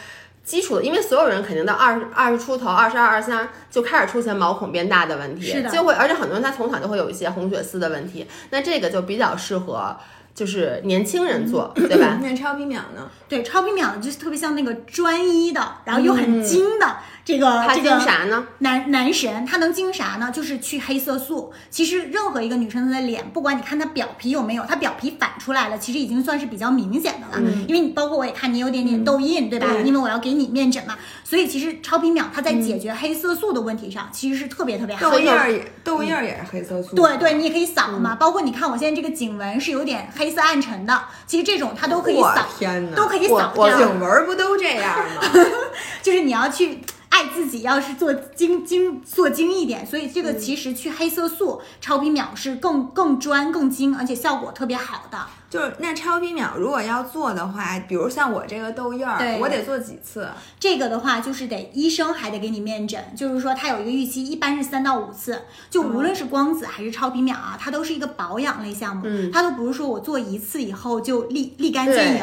[0.45, 9.97] 基础的，因为所有人肯定到二十二十出头、二十二、二十三就开始出现毛孔变大的问题，是的就会，而且很多人他从小就会有一些红血丝的问题，那这个就比较适合
[10.34, 12.18] 就是年轻人做，对吧？
[12.20, 13.11] 那超皮秒呢？
[13.26, 16.95] 对，超皮秒就是特别像那个专一的，然后又很精的、
[17.25, 18.47] 这个他精这个啥呢？
[18.59, 20.31] 男男神，他能精啥呢？
[20.31, 21.53] 就是去黑色素。
[21.70, 27.43] 其实任何一个女生的脸，不管你看她表皮有没有，她表皮反出来了，其实已经算是比较明显的了。
[27.66, 29.66] 因为你包括我也看你有点点痘印，对吧？
[29.72, 35.16] 对因为我要给你面诊嘛，所以其实超皮秒它在解决黑色素的问题上，其实是特别特别好的。
[35.16, 36.95] 痘印儿也痘印儿也是黑色素。
[36.95, 42.47] 对对，你也可以扫嘛，包括你看我现在这个颈纹是有点黑色暗沉的，其实这种它都可以扫，
[42.95, 43.79] 都可以扫掉。
[43.79, 45.22] 颈纹儿不都这样吗？
[46.03, 46.81] 就是你要去
[47.15, 55.19] 爱自己，要是做精精做精一点，所以这个其实去黑色素超皮秒是更更专更精，而且效果特别好的。
[55.49, 60.29] 就是那超皮秒如果要做的话，比如像我这个痘印儿，我得做几次？
[60.59, 65.43] 这个的话就是得医生还得给你面诊，就是说他有一个预期，一般是三到五次。
[65.71, 72.21] 就无论是光子还是超皮秒啊，它都是一个保养类项目，嗯它都不是说我做一次以后就立立竿见对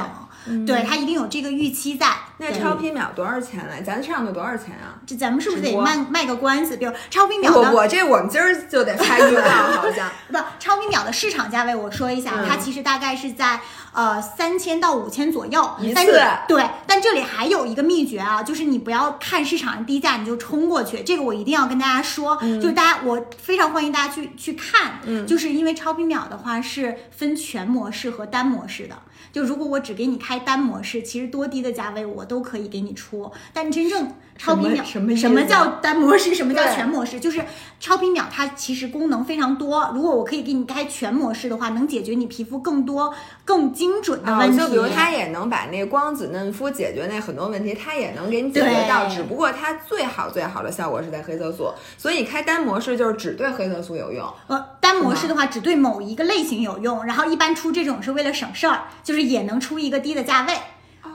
[0.47, 2.07] 影，对他一定有这个预期在。
[2.37, 3.81] 那超皮秒多少钱来？
[3.81, 4.97] 咱上的多少钱啊？
[5.05, 6.77] 这咱们是不是得卖卖个关子？
[6.77, 10.09] 比如超皮秒的我我这我们今儿就得拍预告，好像。
[10.31, 13.59] 不，超皮秒的市场价位我说一下，嗯它其实大概是在
[13.93, 15.69] 呃三千到五千左右。
[15.93, 16.21] 但一次。
[16.47, 25.25] 对，但这里还有一个秘诀啊，就是你不要看市场上低价你就冲过去，这个我一定要跟大家说，就是大家我非常欢迎大家去去看，嗯。
[25.27, 28.97] 就是因为超皮秒的话是分全模式和单模式的。
[29.31, 37.19] 就如果我只给你开单模式，其实多低的价位我都可以给你出，但真正超皮秒什么叫单模式，什么叫全模式？
[37.19, 37.43] 就是
[37.79, 43.13] 超皮秒它其实功能非常多，如果我可以给你开全模式的话，能解决你皮肤更多、
[43.45, 44.57] 更精准的啊，问题。
[44.57, 54.27] 就比如它也能把那光子嫩肤解决那很多问题，它也能给你解决对到，只不过它最好最好的效果是在黑色素，所以开单模式就是只对黑色素有用。
[54.47, 60.53] 呃，单模式的话只对某一个类型有用，然后一般出这种是为了省事儿，就是也能出一个低的价位。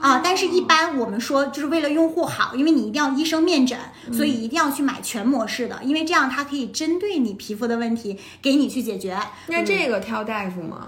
[0.01, 3.77] 啊，但是一般我们说就是为了用户好，因为你一定要医生面诊，
[4.11, 9.17] 所以一定要去买全模式的，因为这样它可以针对你皮肤的问题给你去解决。
[9.47, 10.85] 那这个挑大夫吗？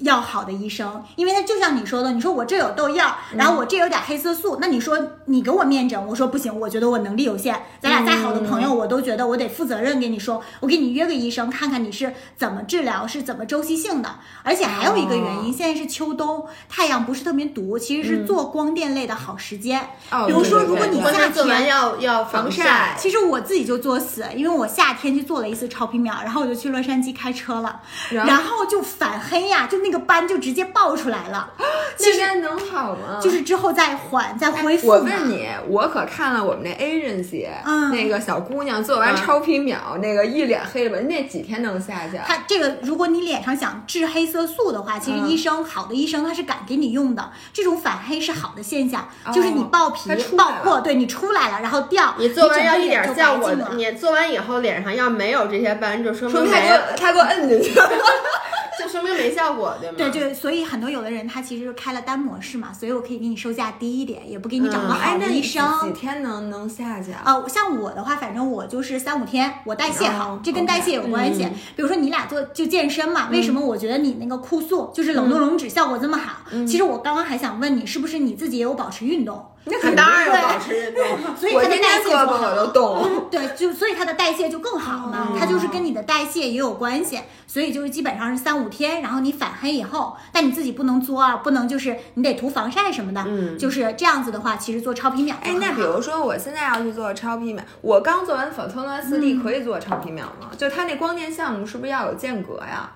[0.00, 14.16] 要好的医生，因为他就像你说的，你说我这有痘印儿，然后我这有点黑色素，那你说你给我面诊，我说不行，我觉得我能力有限，咱俩再好的朋友，我都觉得我得负责任跟你说，我给你约个医生，看看你是怎么治疗，是怎么周期性的。
[14.42, 19.80] 而且还有一个原因，现在是秋冬，太阳不是特别毒，其实是做光电类的好时间。
[20.10, 21.62] 哦比如说，如果你夏天。
[21.62, 31.50] 要要防防晒其实我自己就作死，因为我夏天去做了一次超皮秒，然后我就去洛杉矶开车了，然后就反黑呀，就那个斑就直接爆出来了，
[31.96, 33.18] 这该能好吗？
[33.20, 34.88] 就是之后再缓再恢复。
[34.88, 41.06] 我问，你，我可看了我们那 agency，、嗯那个小姑娘做完嗯超皮秒，那个一脸黑了吧？
[41.08, 42.16] 那几天能下去？
[42.26, 53.90] 她这个如果你脸上想治黑色素的话，其实嗯医生、好的医生他是敢给你用的，这种反黑是好的现象，哦就是你爆皮爆破，对你出来了，然后掉，你做完要一点就效果的，白净了。
[53.90, 57.90] 你做完以后脸上要没有这些斑，就说说明他给我他给我摁进去了。
[58.78, 59.96] 就说明没效果，对吗？
[59.96, 65.80] 对就，所以很多有的人他其实是开了单模式嘛，所以我可以给你售价低一点，也不给你找个嗯好，的哎那你几医生。
[65.82, 67.22] 几天能能下去啊？
[67.26, 71.44] 呃，像我的话，反正我就是三五天，我代谢好，哦这跟代谢有关系。
[71.44, 76.42] 嗯比如说你俩做就健身嘛，为什么我觉得你那个酷素就是冷冻溶脂效果这么好？
[76.66, 79.44] 其实我刚刚还想问你，是不是你自己也有保持运动？
[79.64, 81.36] 那他当然保持运动。
[81.36, 83.28] 所以我它的代谢就好我都动。
[83.30, 100.50] 对，就所以它的代谢就更好嘛，哦它就是跟你的代谢也有关系，所以就是基本上是三五天，然后你反黑以后，但你自己不能作啊，不能就是你得涂防晒什么的，嗯就是这样子的话，其实做超皮秒那比如说我现在要去做超皮秒，我刚做完 Photona 4 D 可以做超皮秒吗？
[100.58, 102.90] 就它那光电项目是不是要有间隔呀？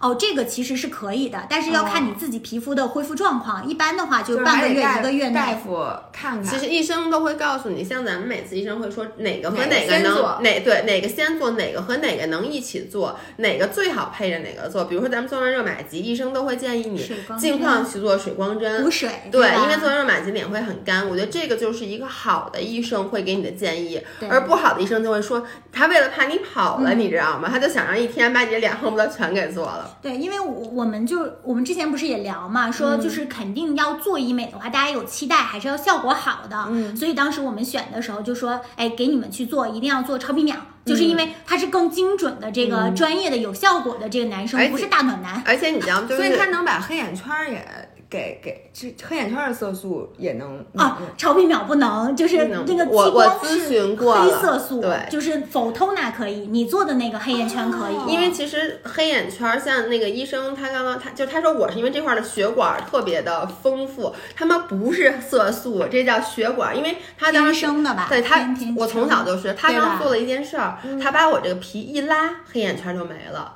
[0.00, 5.34] 哦，这个其实是可以的，但是要看你自己皮肤的恢复状况，一般的话就就是半个月一个月内。
[5.34, 6.44] 大夫看看。
[6.44, 14.86] 其实医生都会告诉你，像咱们每次医生会说哪个和哪个哪个能哪对哪个先做，哪个和哪个能一起做，哪个最好配着哪个做。
[14.86, 18.90] 比如说咱们做完热玛吉，医生都会建议你水光尽针况去做水光针补。
[18.90, 27.50] 水，对，吧因为做完热玛吉脸会很干，我觉得这个就是一个好的医生会给你的建议，而不好的医生就会说，他为了怕你跑了，你知道吗？
[27.52, 29.89] 他就想让一天把你的脸恨不得全给做了。
[30.02, 36.66] 对，因为我我们就我们之前不是也聊嘛，说嗯就是肯定要做医美的话，大家有期待，还是要效果好的。
[36.70, 45.42] 嗯所以当时我们选的时候就说，哎，给你们去做，一定要做超皮秒，就是嗯因为它是更精准的这个专业的有效果的这个男生而，不是大暖男。
[45.46, 46.02] 而且你知道？
[46.08, 47.64] 就是所以他能把黑眼圈儿也
[48.10, 55.06] 给给，这黑眼圈儿的色素也能啊嗯，超皮秒不能，就是那个激我我光咨是询过黑色素，对。
[55.08, 68.06] 就是 Photona 可以，你做的那个黑眼圈可以，哦因为其实黑眼圈儿，像那个医生，他刚刚他就他说我是因为这块儿的血管儿特别的丰富，他妈不是色素，这叫血管儿，因为他当天时生的吧？
[68.08, 68.44] 对他
[68.76, 73.54] 我从小就是他刚做了一件事儿，他把我这个皮一拉，黑眼圈儿就没了。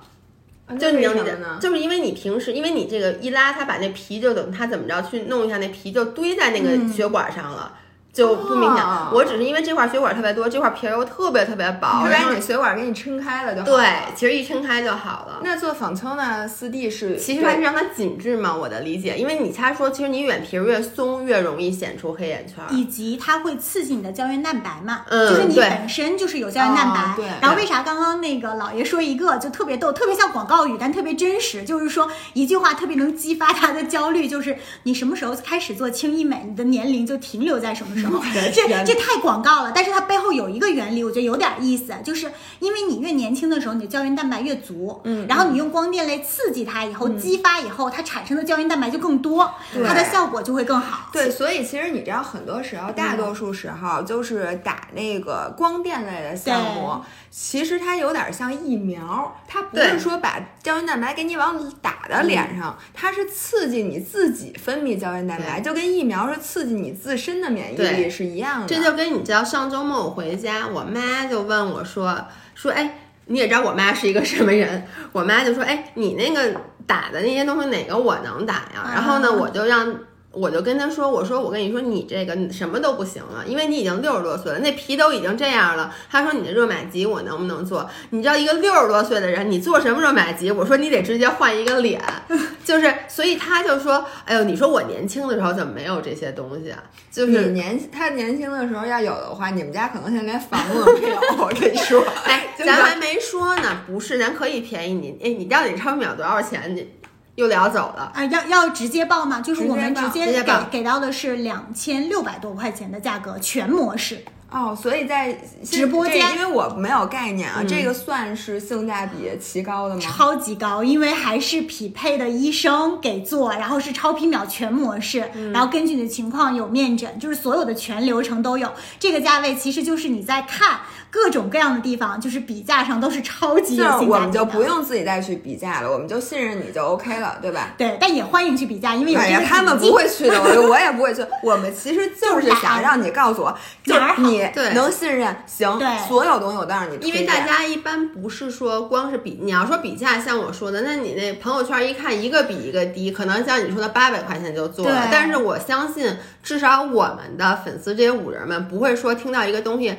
[0.79, 1.37] 就你能理解？
[1.61, 7.73] 就是因为你平时，因为你这个一拉，它把那皮就等它怎么着去弄一下，那皮就堆在那个嗯血管上了。
[8.15, 15.41] 就不明显哦，我只是因为这块血管特别多，这块皮儿又特别特别薄，后把你的血管给你撑开了就好对了。，其实一撑开就好了。
[15.43, 16.47] 那做仿丘呢？
[16.47, 22.73] 四 D 是其实还是让它紧致嘛，我的理解，因为你他说，其实你眼皮儿越松，越容易显出黑眼圈儿。
[22.73, 27.01] 以及它会刺激你的胶原蛋白嘛，嗯就是你本身就是有胶原蛋白。
[27.01, 38.04] 哦对然后为啥刚刚那个老爷说一个就特别逗，特别像广告语，但特别真实，就是说一句话特别能激发他的焦虑，就是你什么时候开始做轻医美，你的年龄就停留在什么时候。
[38.53, 42.31] 这这太广告了，但是它背后有一个原理，我觉得有点意思，就是
[42.61, 49.51] 因为你越年轻的时候，你的胶原蛋白越足，嗯然后你用光电类刺激它以后，激发以后，它产生的胶原蛋白就更多，
[49.87, 51.11] 它的效果就会更好。
[51.13, 57.01] 对，所以其实你知道，很多时候，大多数时候就是打那个光电类的项目，
[57.31, 68.67] 其实它有点像疫苗，它不是说把胶原蛋白给你往打到脸上，它是刺激你自己分泌胶原蛋白，就跟疫苗是刺激你自身的免疫力对是一样的。
[68.67, 78.91] 这就跟你知道，上周末我回家，我妈就问我说说，哎，你也知道我妈是一个什么人， 我妈就说，哎，你那个打的那些东西哪个我能打呀？
[78.95, 79.95] 然后呢，啊我就让。
[80.35, 87.89] 我就跟他说：“我说我跟你说，你这个什么都不行了，因为你已经六十多岁了，那皮都已经这样了。”他说：“你的热玛吉我能不能做？
[88.11, 92.03] 你知道一个六十多岁的人，你做什么热玛吉？”我说：“你得直接换一个脸。
[92.65, 96.83] ”就是，所以他就说：“哎呦，你说我年轻的时候怎么没有这些东西啊？”
[97.13, 101.17] 就你是年他年轻的时候要有的话，你们家可能现在连房子都没有。
[101.39, 105.17] 我跟你说，哎， 咱还没说呢，不是，咱可以便宜你。
[105.23, 106.75] 哎，你到底超秒多少钱？
[106.75, 106.89] 你
[107.37, 108.13] 又聊走了。
[108.15, 109.41] 啊，要要直接报吗？
[109.41, 114.25] 就是我们直接给给到的是两千六百多块钱的价格，全模式。
[114.51, 120.01] 哦，所以在直播间因为我没有概念啊，嗯这个算是性价比奇高的吗？
[120.01, 128.73] 超级高，因为还是匹配的医生给做，然后是超皮秒全模式，嗯然后根据你的情况有面诊，就是所有的全流程都有。
[129.01, 130.79] 这个价位其实就是你在看
[131.15, 134.13] 各种各样的地方，就是比价上都是超级就是有性价比的。
[134.13, 137.73] 我们就不用自己再去比价了，我们就信任你就 OK 了，对吧？
[137.79, 141.25] 对，但也欢迎去比价，因为有哎呀，他们不会去的，我我也不会去。
[141.45, 146.99] 我们其实就是想让你告诉我，就哪儿好是你对能信任，行对，所有东西我都让你。
[147.07, 155.09] 因为大家一般不是说光是比，你要说比价，像我说的，那你那朋友圈一看一个比一个低，可能像你说的八百块钱就做了对。
[155.13, 159.97] 但是我相信，至少我们的粉丝这些五人们不会说听到一个东西。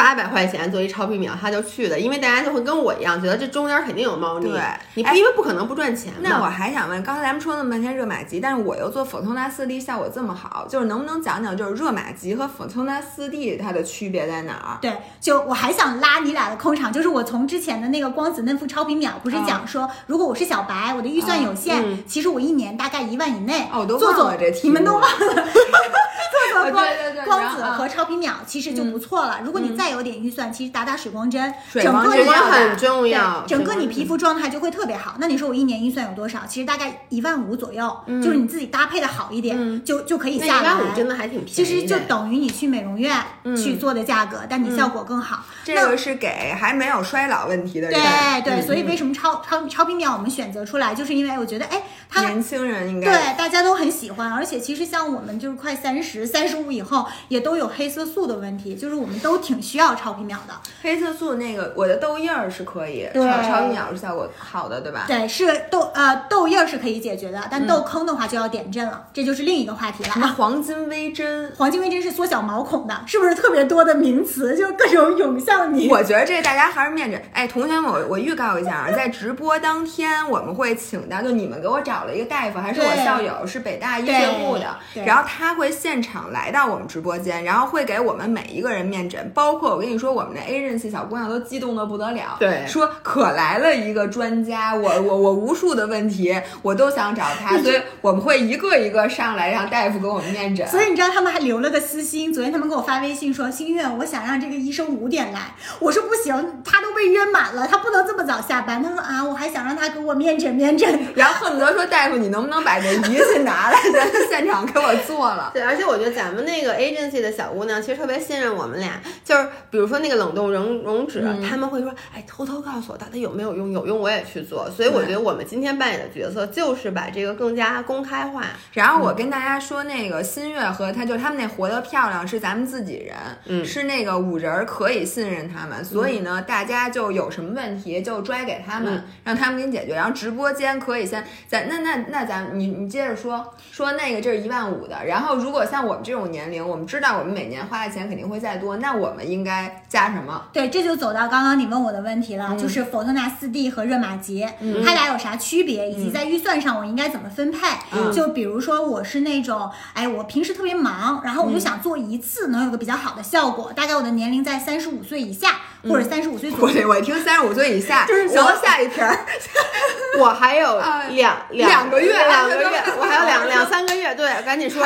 [0.00, 4.50] 八百块钱做一超皮秒，他就去的，因为大家就会跟我一样，觉得这中间肯定有猫腻。
[4.50, 4.60] 对
[4.94, 6.20] 你不因为不可能不赚钱嘛。
[6.22, 14.78] 那我还想问，刚才咱们说那么半天热玛吉，但是我又做否通达四 D 效果这么好，就是能不能讲讲，就是热玛吉和否通达四 D 它的区别在哪儿？
[14.80, 14.90] 对，
[15.20, 29.40] 就我还想拉你俩的空场，就是我从之前的那个光子嫩肤超皮秒，不是讲说，如果我是小白，我的预算有限，嗯其实我一年大概一万以内，哦我都做做忘了这题你们都忘了， 做做光对对对光子和超皮秒其实就不错了。
[29.44, 35.16] 如果你再有点预算，其实打打水光针，水光针整个你这个要很重要，整个你皮肤状态就会特别好。
[35.18, 36.40] 那你说我一年预算有多少？
[36.46, 40.62] 其实大概一万五左右，就是你自己搭配的好一点，就就可以下来。
[40.62, 41.64] 一万五真的还挺便宜其。
[41.64, 43.16] 实就等于你去美容院
[43.56, 45.44] 去做的价格，但你效果更好。
[45.64, 48.00] 这个是给还没有衰老问题的人，
[48.44, 60.54] 对对，所以为什么超超超皮秒我们选择出来，就是因为我觉得，哎，它年轻人应该对大家都很喜欢，而且其实像我们就是快三十、三十五以后，也都有黑色素的问题，就是我们都挺需要超皮秒的。
[60.82, 65.04] 黑色素那个我的痘印儿是可以，对超超皮秒是效果好的，对吧？
[65.06, 70.34] 对，是痘呃痘印儿是可以解决的，但痘坑的话就要点阵了，这就是另一个话题了什么啊。
[70.36, 71.52] 黄金微针？
[71.56, 75.88] 黄金微针是缩小毛孔的，是不是特别多的名词，就各种涌向你？
[75.88, 77.22] 我觉得这大家还是面诊。
[77.32, 100.66] 哎，同学们，我我预告一下啊，在直播当天我们会请到，就你们给我找了一个大夫，还是我校友，是北大医学部的，然后他会现场来到我们直播间，然后会给我们每一个人面诊，包括我跟你说，我们那 agency 小姑娘都激动的不得了，对说可来了一个专家，我我我无数的问题我都想找他， 所以我们会一个一个上来让大夫给我们面诊。
[100.66, 108.82] 所以你知道他们还留了个私心，昨天他们给我发微信说：“心月，我想让这个医生五点来。”我说不行，他都被约满了，他不能这么早下班。
[108.82, 110.98] 他说啊，我还想让他给我面诊面诊。
[111.14, 115.50] 然后恨不得说大夫，你能不能把这仪器拿来，在现场给我做了？
[115.52, 124.70] 对，而且我觉得咱们那个 agency 的小姑娘其实特别信任我们俩，就是比如说那个冷冻溶溶脂，嗯他们会说，哎，偷偷告诉我到底有没有用，有用我也去做。
[124.70, 128.44] 所以我觉得我们今天扮演的角色就是把这个更加公开化。
[128.72, 139.94] 然后我跟大家说，那个新月和他，就他们那活得漂亮是咱们自己人，嗯是那个五人儿可以信任他们，所以呢，大家就有什么问题就拽给他们，嗯让他们给你解决。
[139.94, 150.42] 然后直播间可以先咱那那那咱你你接着说说那个这是一万五的，然后如果像我们这种年龄，我们知道我们每年花的钱肯定会再多，那我们应该加什么？
[150.52, 154.46] 对，这就走到刚刚你问我的问题了，嗯就是佛特纳四 D 和热玛吉，
[154.84, 157.58] 它俩有啥区别，以及在预算上我应该怎么分配？
[157.92, 165.56] 嗯就比如说我是那种，哎，我平时特别忙，然后我就想做一次能有个比较好的效果，大概我的年龄在三十五岁以下
[165.88, 166.82] 或者三十五岁左右。
[166.88, 169.26] 我我一听三十五岁以下， 就是行，下一篇儿。
[170.18, 174.84] 我还有啊两两个月两 个月，我还有两两三个月，对，赶紧说，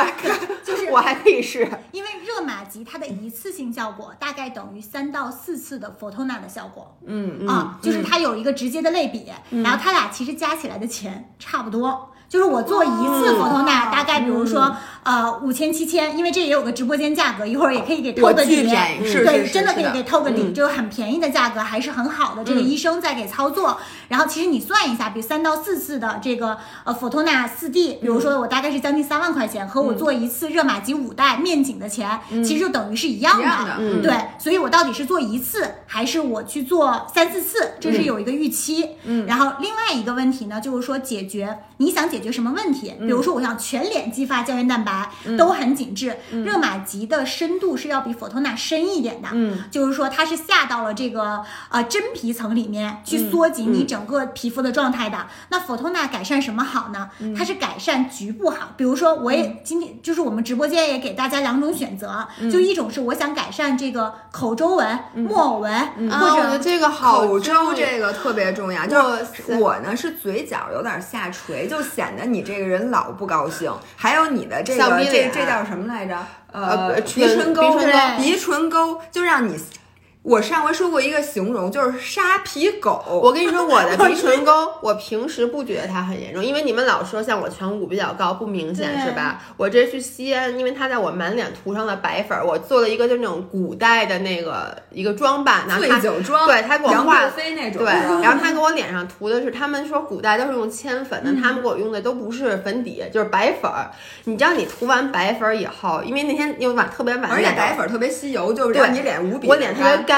[0.63, 1.67] 就是我还可以试。
[1.91, 9.31] 因为热玛吉它的一次性效果大概等于三到四次的 Photona 的效果，嗯啊，就是它有一个直接的类比，
[9.63, 12.11] 然后它俩其实加起来的钱差不多。
[12.35, 18.67] 就是我做一次哦 Photona，、大概比如说、呃五千七千，因为这也有个直播间价格，一会儿也可以给透个底，
[19.23, 22.43] 对，真的可以给透个底，就是很便宜的价格，还是很好的。
[22.43, 23.77] 这个医生在给操作，
[24.07, 33.75] 然后其实你算一下，比如三到四次的这个呃佛托纳四 D，比如说我大概是将近三万块钱，和我做一次热玛吉五代面颈的钱，其实就等于是一样的。
[33.79, 34.01] 嗯。
[34.01, 38.89] 对，所以我到底是做一次，还是我去做三四次，这是有一个预期。
[39.03, 49.29] 嗯，然后另外一个问题呢，就是说解决你想解决什么问题，比如说我想全脸激发胶原蛋白，都很紧致，热玛吉的深度是要比佛托纳深一点的。
[49.31, 55.27] 嗯，就是说它是下到了这个呃真皮层里面去缩紧你整个皮肤的状态的。
[55.49, 57.09] 那佛托纳改善什么好呢？
[57.37, 73.73] 它是改善局部好，比如说我也今天就是我们直播间也给大家两种选择，就一种是我想改善这个口周纹、木偶纹，啊，或我觉得者这个好口周这个特别重要，就是我呢是嘴角有点下垂，就显显得你这个人老不高兴。
[73.95, 76.15] 还有你的这个这这叫什么来着？
[76.51, 79.57] 呃呃，鼻唇唇沟，鼻唇沟鼻唇沟就让你。
[80.25, 82.99] 我上回说过一个形容，就是沙皮狗。
[83.23, 89.39] 我跟你说，我的鼻唇沟，我平时不觉得它很严重，因为你们老说像我颧骨比较高，不明显是吧？
[89.55, 103.91] 我这去西安，因为他在我满脸涂上了白粉儿，我做了一个就那种古代的那个一个妆版，然后醉酒妆，对他给我杨画那种，对，然后他给我脸上涂的是，他们说古代都是用铅粉的，嗯他们给我用的都不是粉底，就是白粉儿。
[104.23, 110.14] 你知道你涂完白粉儿以后，因为那天又晚特别晚，而且白粉特别吸油，就是对让你脸无比我脸特别干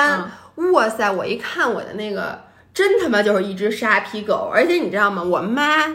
[0.73, 1.11] 哇塞！
[1.11, 2.43] 我一看我的那个，
[2.73, 5.21] 真他妈就是一只沙皮狗，而且你知道吗？
[5.21, 5.85] 我妈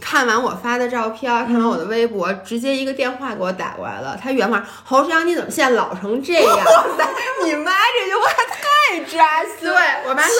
[0.00, 4.18] 看完我发的照片，看完我的微博，直接一个电话给我打过来了。
[4.20, 6.58] 她原话：“侯世阳，你怎么现在老成这样？
[7.44, 9.70] ”你妈这句话太扎心。
[10.08, 10.34] 我妈说。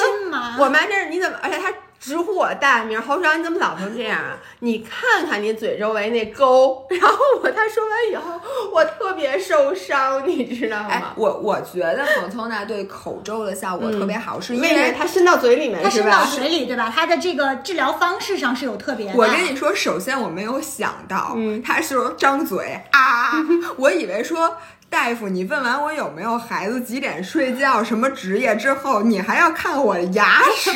[0.59, 1.39] 我妈这是你怎么？
[1.41, 1.73] 而且她
[2.03, 4.37] 直呼我大名，侯少你怎么老成这样啊？
[4.59, 6.85] 你看看你嘴周围那沟。
[6.91, 8.41] 然后我他说完以后，
[8.73, 11.13] 我特别受伤，你知道哎吗，？
[11.17, 16.49] 我我觉得 Fotona 对口周的效果特别好，是因为它伸到嘴里面是它伸到嘴？
[16.49, 16.93] 里，对吧？
[16.93, 19.13] 它的这个治疗方式上是有特别的。
[19.17, 23.31] 我跟你说，首先我没有想到，嗯他是张嘴啊，
[23.79, 24.57] 我以为说。
[24.93, 30.71] 大夫，你问完我有没有孩子、几点睡觉、什么职业之后，你还要看我牙齿。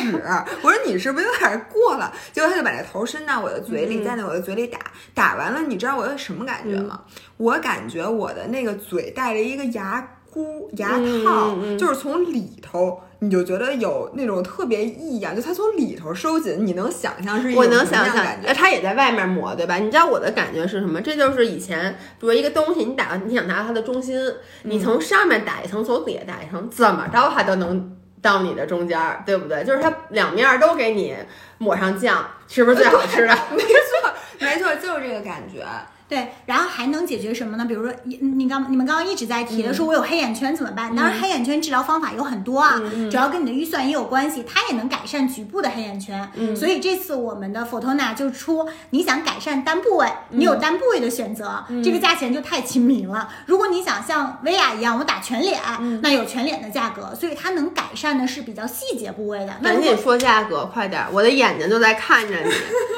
[0.63, 2.11] 我说你是不是有点过了？
[2.33, 4.79] 结果他就把那头伸到我的嘴里，嗯在那我的嘴里打。
[5.13, 6.99] 打完了，你知道我有什么感觉吗？
[7.37, 12.99] 我感觉我的那个嘴带着一个牙箍、牙套，就是从里头。
[13.19, 18.53] 你就觉得有那种特别异样，就它从里头收紧，你能想象是一种我能什么样想象的感，觉呃，？
[18.53, 19.75] 它也在外面磨，对吧？
[19.77, 21.01] 你知道我的感觉是什么？
[21.01, 24.19] 这就是以前，比如一个东西，你打，你想拿它的中心，
[24.63, 29.63] 你从上面打一层，从底下打一层，怎么着它都能到你的中间儿，对不对？
[29.63, 31.15] 就是它两面儿都给你
[31.57, 33.35] 抹上酱，是不是最好吃的？
[33.49, 35.65] 没错，没错，就是这个感觉。
[36.09, 37.65] 对，然后还能解决什么呢？
[37.65, 40.95] 比如说，你你刚你们刚刚一直在提的，说我有黑眼圈怎么办？
[40.95, 42.81] 当然，黑眼圈治疗方法有很多啊，
[43.11, 46.29] 主要跟你的预算也有关系，它也能改善局部的黑眼圈。
[46.35, 53.29] 嗯所以这次我们的 Fotona 就出，你想改善单部位，你有单部位的选择，这个价钱就太亲民了。
[53.45, 55.59] 如果你想像薇娅一样，我打全脸，
[56.01, 59.53] 那有全脸的价格，所以它能改善的是比较细节部位的。
[59.61, 61.09] 那如果赶紧说价格，快点儿！
[61.11, 62.51] 我的眼睛都在看着你，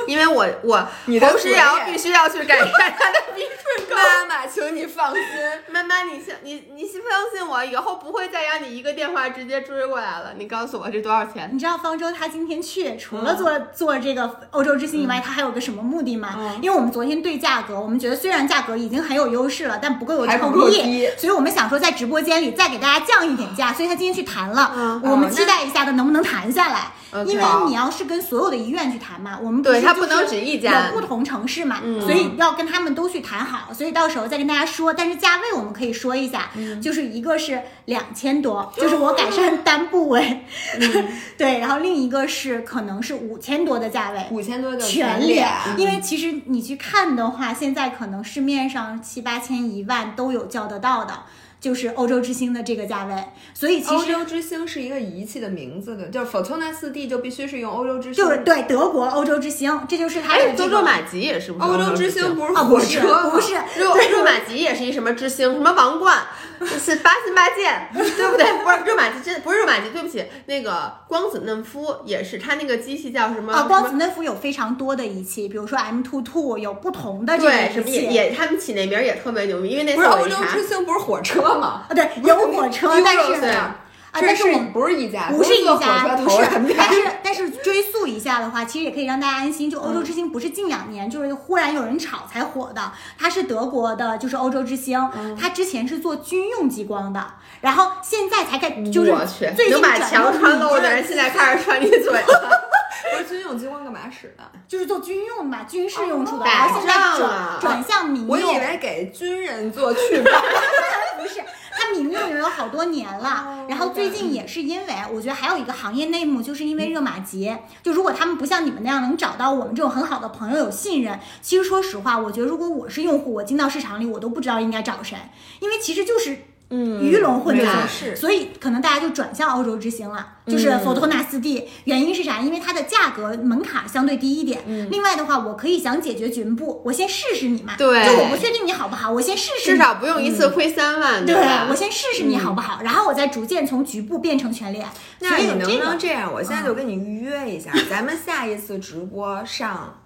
[0.07, 3.59] 因为我我 你的侯诗瑶必须要去改善他的鼻。
[3.90, 5.24] 妈妈，请你放心。
[5.70, 7.02] 妈妈，你相你你相
[7.34, 10.34] 信我，以后不会再让你一个电话直接追过来了。
[10.38, 11.50] 你告诉我这多少钱？
[11.54, 16.36] 你知道方舟他今天去除了做、做这个欧洲之星以外，他还有个什么目的吗？
[16.38, 24.74] 嗯因为我们昨天对价格，我们觉得虽然价格已经很有优势了，但不够有诚意，所以我们想说在直播间里再给大家降一点价，所以他今天去谈了。
[24.76, 26.92] 嗯我们哦期待一下他能不能谈下来。
[27.26, 34.93] 因为你要是跟所有的医院去谈嘛，我们对是就是他不能只一家有不同城市嘛，嗯所以要跟他们都去谈好，所以到时候再跟大家说。
[34.93, 40.45] 但是价位我们可以说一下，嗯就是一个是两千多，就是我改善单部位，
[40.80, 41.07] 嗯
[41.38, 44.26] 对，然后另一个是可能是五千多的价位。
[44.32, 51.13] 五千多的全脸脸，，因为其实你去看的话，现在可能市面上七八千、一万都有叫得到的，
[51.60, 53.14] 就是欧洲之星的这个价位。
[53.53, 58.24] 所以其实欧洲之星是一个仪器的名字的，就是 Fortuna 四 D 就必须是用欧洲之星。
[58.24, 62.36] 就是对德国欧洲之星，这就是它的哎，这个周周马吉也是不是欧洲之星？
[62.36, 63.30] 不是哦，火不是车吗？
[63.30, 66.18] 不是，肉肉马吉也是一什么之星，什么王冠，
[66.62, 68.45] 是八心八箭， 对不对？
[68.64, 73.53] 不是热玛吉，真不是热玛吉，对不起，那个光子嫩肤也是，它那个机器叫什么？
[73.53, 78.14] 啊，光子嫩肤有非常多的仪器，比如说 M two two 有不同的这个对，什仪么也器。
[78.14, 81.84] 也他们起那名儿也特别牛逼，因为那不是欧洲次我一查之星不是火车吗？
[81.88, 83.76] 啊，对，有火车，但是啊，
[84.12, 85.30] 但是我们不是一家？
[85.30, 86.38] 不是一家，不是，
[86.78, 89.70] 但是但是追溯一下的话，其实也可以让大家安心。
[89.70, 95.00] 就欧洲之星不是近两年就是忽然有人炒才火的，它是德国的，就是欧洲之星，
[95.39, 97.24] 它之前是做军用激光的，
[97.62, 102.68] 然后现在才开就是，最近能把转墙穿透的人，现在开始穿你嘴了。
[103.12, 104.44] 不是军用激光干嘛使的？
[104.68, 108.30] 就是做军用嘛，军事用处的，打然后现在仗啊转转向民用。
[108.30, 110.32] 我以为给军人做去疤。
[111.20, 125.18] 不是，它民用也有好多年了，然后最近也是因为，我觉得还有一个行业内幕，就是因为热玛吉，就如果他们不像你们那样能找到我们这种很好的朋友有信任，其实说实话，我觉得如果我是用户，我进到市场里，我都不知道应该找谁，
[125.60, 126.38] 因为其实就是。
[126.72, 131.67] 嗯鱼龙混杂是所以可能大家就转向欧洲之星了，就是佛托纳斯 D。
[131.86, 132.39] 原因是啥？
[132.41, 134.61] 因为它的价格门槛相对低一点。
[134.91, 137.74] 另外的话，我可以想解决局部，我先试试你嘛。
[137.78, 139.78] 对就我不确定你好不好，我先试试你。
[139.78, 141.36] 至少不用一次亏三万，对？
[141.70, 144.88] 我先试试你好不好，然后我再逐渐从局部变成全脸。
[145.20, 146.32] 那你能不能这样？
[146.32, 149.99] 我现在就跟你预约一下， 咱们下一次直播上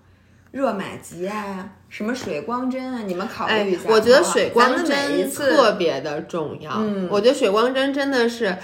[0.53, 3.89] 热玛吉啊，什么水光针啊，你们考虑一下。
[3.89, 6.75] 哎、我觉得水光针特别的重要。
[6.77, 8.55] 嗯我觉得水光针真的是。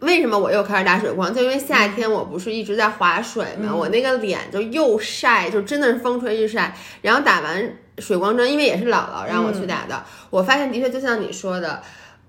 [0.00, 1.32] 为什么我又开始打水光？
[1.32, 6.74] 就因为夏天我不是一直在划水嘛，嗯我那个脸就又晒，就真的是风吹日晒。
[7.02, 11.80] 然后打完水光针，因为也是姥姥让我去打的，我发现的确就像你说的。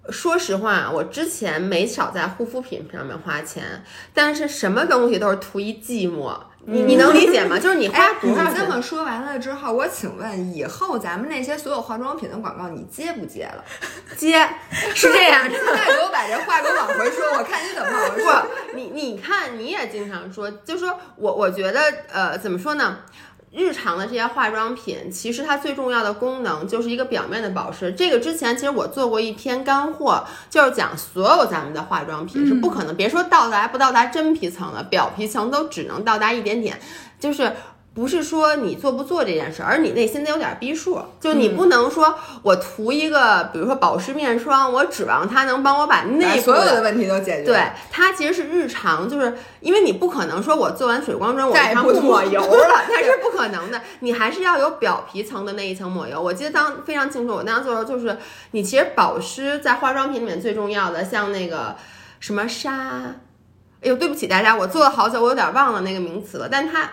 [0.10, 3.64] 说实话，我之前没少在护肤品上面花钱，
[4.14, 6.36] 但是什么东西都是图一寂寞，
[6.66, 7.57] 你你能理解吗？
[7.57, 13.64] 就是你花哎，你多少钱这么说完了之后，我请问以后咱们那些所有化妆品的广告，你接不接了？
[14.16, 14.47] 接，
[14.93, 18.45] 是这样， 现在给我把这话给我往回说，我看你怎么往回说。
[18.72, 21.82] 不，你你看，你也经常说，就说我我觉得，
[22.12, 22.99] 呃，怎么说呢？
[23.52, 27.91] 日常的这些化妆品，其实它最重要的功能就是一个表面的保湿。
[27.91, 36.80] 这个之前其实我做过一篇干货，就是讲所有咱们的化妆品是不可能，别说到达不到达真皮层了，表皮层都只能到达一点点，
[37.20, 37.54] 就是。
[37.94, 40.98] 不是说你做不做这件事，而你内心得有点逼数。
[41.20, 47.44] 就你不能说我涂一个，比如说保湿面霜，我指望它能帮我把内部所有的问题都解决。
[47.44, 47.62] 对，
[47.92, 53.82] 它其实是日常，就是因为你不可能说我做完水光针我再也不抹油 了，那是不可能的。
[54.00, 56.22] 你还是要有表皮层的那一层抹油。
[56.22, 58.18] 我记得当非常清楚，我当时做的时候就是，
[58.52, 61.76] 你其实保湿在化妆品里面最重要的，像那个
[62.22, 63.14] 什么沙，
[63.82, 66.89] 哎呦，对不起大家，我做了好久，我有点忘了那个名词了，但它。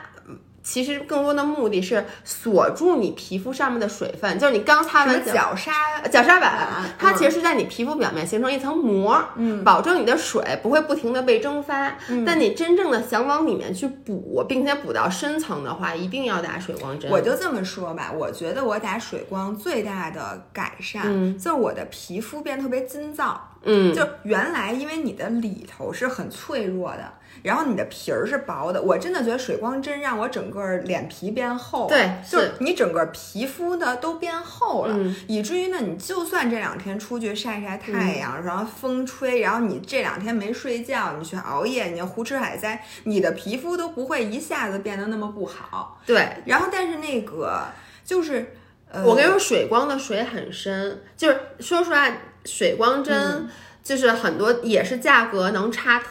[0.70, 5.72] 其实更多的目的是锁住你皮肤上面的水分，就是你刚擦完脚角鲨、
[6.10, 11.88] 角鲨板烷，它其实是在你皮肤表面形成一层膜，嗯，保证你的水不会不停的被蒸发。
[12.10, 17.10] 嗯但你真正的想往里面去补，并且补到深层的话，一定要打水光针。
[17.10, 23.42] 我就这么说吧，我觉得我打水光最大的改善，嗯就是我的皮肤变特别筋躁。
[23.64, 27.12] 嗯，就原来因为你的里头是很脆弱的，
[27.42, 46.00] 然后你的皮儿是薄的，我真的觉得水光针让我整个脸皮变厚了，对就是是你整个皮肤的都变厚了，嗯以至于呢，你就算这两天出去晒晒太阳，然后风吹，然后你这两天没睡觉，你去熬夜，你胡吃海塞，你的皮肤都不会一下子变得那么不好。
[46.06, 46.28] 对。
[46.44, 47.66] 然后但是那个
[48.04, 48.54] 就是。
[48.90, 52.10] 呃，我跟你说，水光的水很深，就是说实话，
[52.46, 53.50] 水光针嗯
[53.84, 56.06] 就是很多也是价格能差特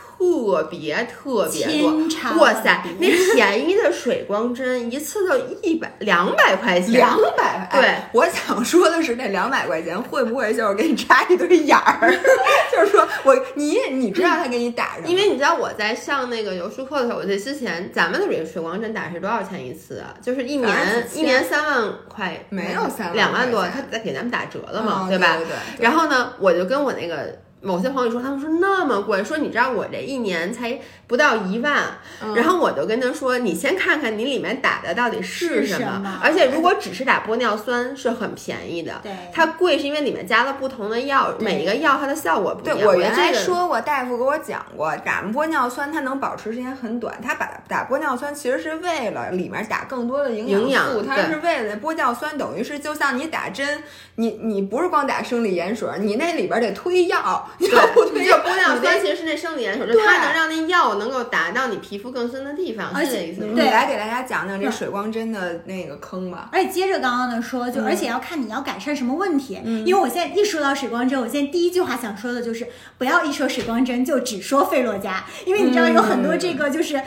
[0.70, 2.42] 别特别天差多。
[2.42, 12.12] 哇塞，那便宜的水光针一次就一百两百块钱，两百，对哎我想说的是，那两百块钱会不会就是给你扎一堆眼儿？
[12.72, 15.08] 就是说我你你知道他给你打什么？
[15.08, 20.14] 因为你知道我在上那个游书课的时候，我在之前咱们的水水光针打是多少钱一次啊？
[20.22, 25.36] 就是一年一年三万块，没有三万两万多，他在给咱们打折了嘛，哦对吧？
[25.38, 27.40] 对对对然后呢，我就跟我那个。
[27.62, 31.84] 某些朋友说，他们说那么贵，说你知道我这一年才不到一万，
[32.22, 32.36] 嗯。
[32.36, 36.20] 然后我就跟他说，你先看看你里面打的到底是是什么，什么？
[36.24, 39.12] 而且如果只是打玻尿酸是很便宜的，对。
[39.34, 42.88] 它贵是因为里面加了不同的药，每一个药它的效果不一对样。
[42.88, 47.20] 我原来说过，大夫给我讲过，打玻尿酸它能保持时间很短。
[47.24, 51.26] 它把打玻尿酸其实是为了里面打更多的营营养素，它对。
[51.26, 53.82] 是为了玻尿酸，等于是就像你打针，
[54.16, 63.54] 你你不是光打生理盐水，你那里边得推药， 你要不推就药，玻尿酸其实是那生理盐水，它能让那药能够达到你皮肤更深的地方，而且是这意思吗？
[63.56, 66.50] 对来给大家讲讲这水光针的那个坑吧。
[66.52, 69.60] 而且接着刚刚的说，就而且要看你要改善什么问题。
[69.86, 72.68] 因为我现在一说到水光针，我现在第一句话想说的就是，
[72.98, 77.02] 不要一说水光针就只说费洛嘉，因为你知道有很多这个就是。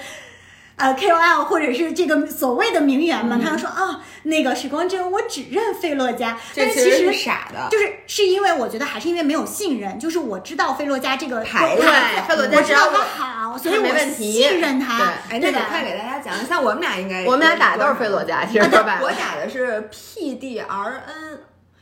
[0.80, 11.82] 呃，KOL 或者是这个所谓的名媛嘛，他们说啊，那个水光针我只认费洛嘉，这但是其实傻的，就是是因为我觉得还是因为没有信任，就是我知道费洛嘉这个牌子
[12.26, 14.32] 费洛嘉我知道只要它好，所以我没问题。
[14.32, 15.50] 信任它，哎，那？
[15.50, 21.38] 你快给大家讲，一下我们俩应该，我们俩打的都是费洛嘉，其实说白了，我打的是 PDRN，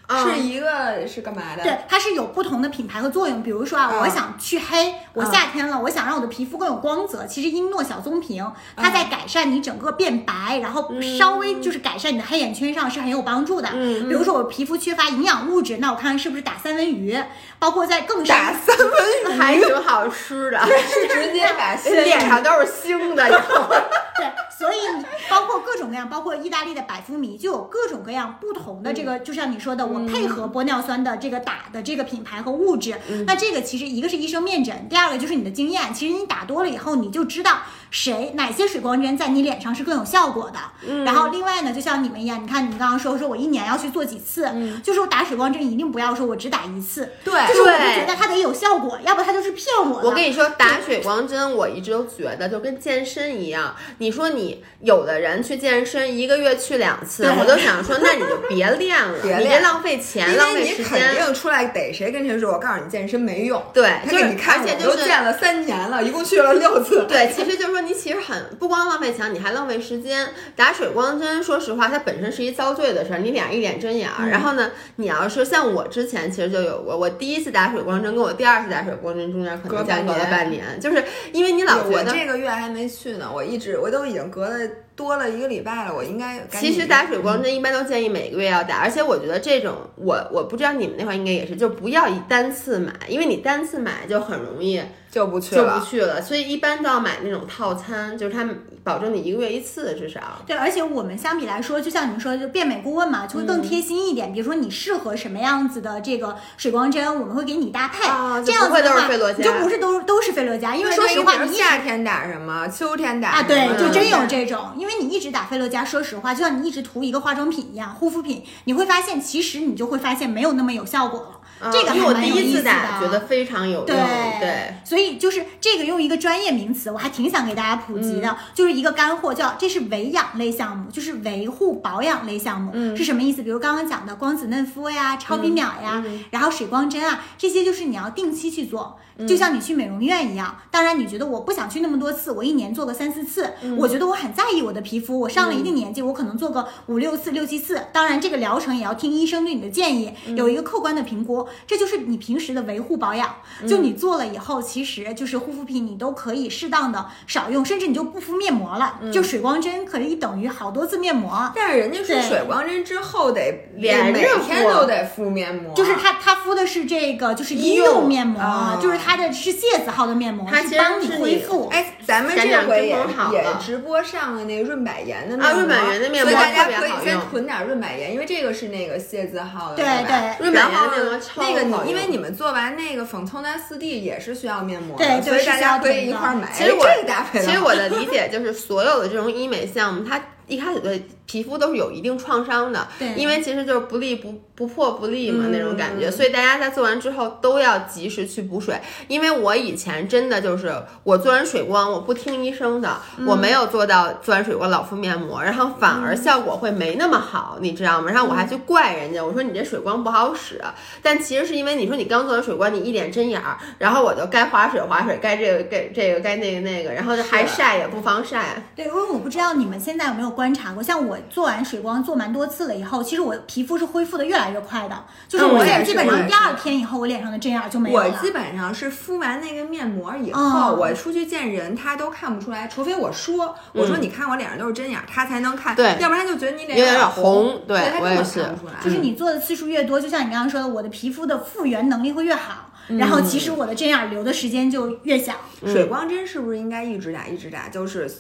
[0.09, 1.63] 嗯是一个是干嘛的？
[1.63, 3.43] 对，它是有不同的品牌和作用。
[3.43, 7.27] 比如说啊，嗯我想去黑，我夏天了，我想让我的皮肤更有光泽。
[7.27, 13.69] 其实英诺小棕瓶，它在改善你整个变白，然后稍微就是改善你的黑眼圈上是很有帮助的。
[13.73, 17.19] 嗯比如说我皮肤缺乏营养物质，那我看看是不是打三文鱼，
[17.59, 18.53] 包括在更打。
[18.53, 18.89] 三文
[19.25, 23.25] 鱼还挺好吃的，是直接把脸上都是腥的，
[24.17, 24.27] 对，
[24.59, 32.95] 所以你包括各种各样，包括意大利的百肤迷，就有各种各样不同的这个，就像你说的，我配合玻尿酸的这个打的这个品牌和物质。
[33.27, 35.93] 那这个其实一个是医生面诊，第二个就是你的经验。
[35.95, 40.59] 其实你打多了以后，你就知道谁哪些水光针在你脸上是更有效果的。
[41.05, 44.49] 然后另外呢，就像你们一样，你看你们刚刚说说我一年要去做几次，
[44.83, 50.09] 就是我打水光针一定不要说我只打一次，对就是我就觉得它得有效果，要不它就是骗我的。
[50.09, 53.77] 我跟你说，打水光针，我一直都觉得就跟健身一样。
[53.99, 61.27] 你说你你有的人去健身一个月去两次，对我都想说，那你就别练了， 别浪费钱，因浪为你肯费时间。
[61.27, 63.61] 定出来逮谁跟谁说，我告诉你健身没用。
[63.75, 67.05] 对，就是他给你看，我而且就是都健了三年了，一共去了六次。
[67.09, 70.29] 对，其实就是说你其实很不光浪费钱，你还浪费时间。
[70.57, 74.29] 打水光针，说实话，它本身是一遭罪的事儿，你俩一脸针眼儿。
[74.29, 81.03] 然后呢，你要是像我之前其实就有过，我第一次打水光针跟我第二次打水光针中间可能间隔了年半年，就是
[81.33, 82.13] 因为你老觉我得。
[82.13, 84.59] 这个月还没去呢，我一直我都已经隔了
[84.97, 95.79] 多了一个礼拜了，我应该其实打水光针一般都建议每个月要打，而且我觉得这种我我不知道你们那块儿应该也是，就不要一单次买，因为你单次买就很容易就不去了就了。
[95.81, 100.21] 不去了，所以一般都要买那种套餐，就是他们保证你一个月一次至少。
[100.47, 104.33] 对，而且我们相比来说，就像你们说的，就变美顾问嘛，就会更贴心一点。
[104.33, 108.07] 比如说你适合什么样子的这个水光针，我们会给你搭配。
[108.07, 121.38] 啊这样会都是子的话，菲洛嘉你就不是都都是菲洛嘉，因为说实话，你夏天打什么，秋天打啊，对，就真有嗯这种，因为你一直打菲洛嘉，说实话，就像你一直涂一个化妆品一样，护肤品，你会发现，其实你就会发现没有那么有效果了。
[121.73, 123.87] 这个嗯因为我第还蛮有意思一次打，的觉得非常有用。
[123.87, 123.97] 对
[124.41, 133.43] 对，所以就是这个用一个专业名词，我还挺想给大家普及嗯的，就是一个干货，叫这是维养类项目，就是维护保养类项目，嗯是什么意思？
[133.43, 138.99] 比如刚刚讲的光子嫩肤呀、超皮秒呀，嗯然后水光针啊，这些就是你要定期去做。
[139.19, 147.83] 嗯就像你去美容院一样，当然你觉得我不想去那么多次，我一年做个三四次，嗯我觉得我很在意我的皮肤，我上了一定年纪，我可能做个五六次、六七次。
[147.93, 153.35] 当然这个疗程也要听医生对你的建议，嗯有一个客观的评估，这就是你平时的维护保养。
[153.69, 161.51] 就你做了以后，其实就是护肤品你都可以适当的少用，甚至你就不敷面膜了，就水光针可以等于好多次面膜。
[161.55, 163.41] 但是人家说水光针之后得
[163.75, 171.67] 每连每天都得敷面膜，就是他他敷的是这个，就是医医用用面膜，啊就是它的是谢字号的面膜，它其实是帮你恢复。
[171.69, 180.37] 哎，咱们这回也直播上了那个润百颜的面膜啊润百颜的面膜所以大家可以先囤点润百颜，因为这个是那个谢字号的，对吧？
[180.39, 180.45] 对。
[180.45, 186.53] 润百颜的面膜超那个你，因为你们做完那个粉透纳四 D 也是需要面膜的，对对所以大家可以一块儿买。
[186.53, 193.13] 其实我哎这个搭配其实我的理解就是，所有的这种医美项目，它一开始对皮肤都是有一定创伤的，对。
[193.15, 198.81] 因为其实就是不利不不破不立嘛、嗯那种感觉，所以大家在做完之后都要及时去补水。
[199.09, 200.75] 因为我以前真的就是
[201.05, 208.11] 我做完水光，我不听医生的，我没有做到做完水光老敷面膜，然后反而效果会没那么好，你知道吗？
[208.11, 210.59] 然后我还去怪人家，我说你这水光不好使，
[211.03, 218.63] 但其实是因为你说你刚做完水光，你一脸针眼儿，然后我就该划水划水，该这个该这个该那个那个，然后就还晒也不防晒。
[218.75, 228.07] 对，因为我不知道你们现在有没有观察过，像我做完水光做蛮多次了以后，其实我皮肤是恢复的越来越快的，就是嗯我也基本上第二天以后，我脸上的针眼儿就没有了。
[228.07, 238.75] 我基本上是敷完那个面膜以后，嗯我出去见人，他都看不出来，除非我说，我说你看我脸上都是针眼儿，他才能看，嗯对要不然就觉得你脸有点点红对对他根本我也是看不出来。
[238.83, 245.35] 就是你做的次数越多，就像你刚刚说的，我的皮肤的复原能力会越好，然后其实我的针眼儿留的时间就越小。
[245.65, 247.69] 水光针是不是应该一直打一直打？
[247.69, 248.11] 就是。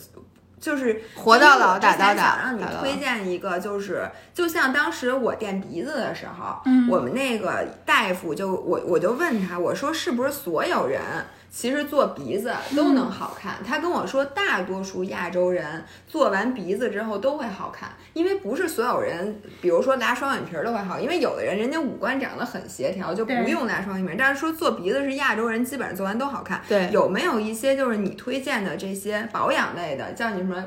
[0.60, 11.00] 就是活到老打到老想让你推荐一个，就是就像当时我垫鼻子的时候，嗯我们那个大夫就我我就问他，我说是不是所有人
[11.50, 13.56] 其实做鼻子都能好看？
[13.66, 24.16] 他跟我说，大多数亚洲人做完鼻子之后都会好看，因为不是所有人，比如说拉双眼皮儿都会好，因为有的人人家五官长得很协调，就不用拉双眼皮儿。
[24.18, 26.60] 但是说做鼻子是亚洲人基本上做完都好看。
[26.68, 30.64] 对有没有一些就是你推荐的这些保养类的，叫你什么？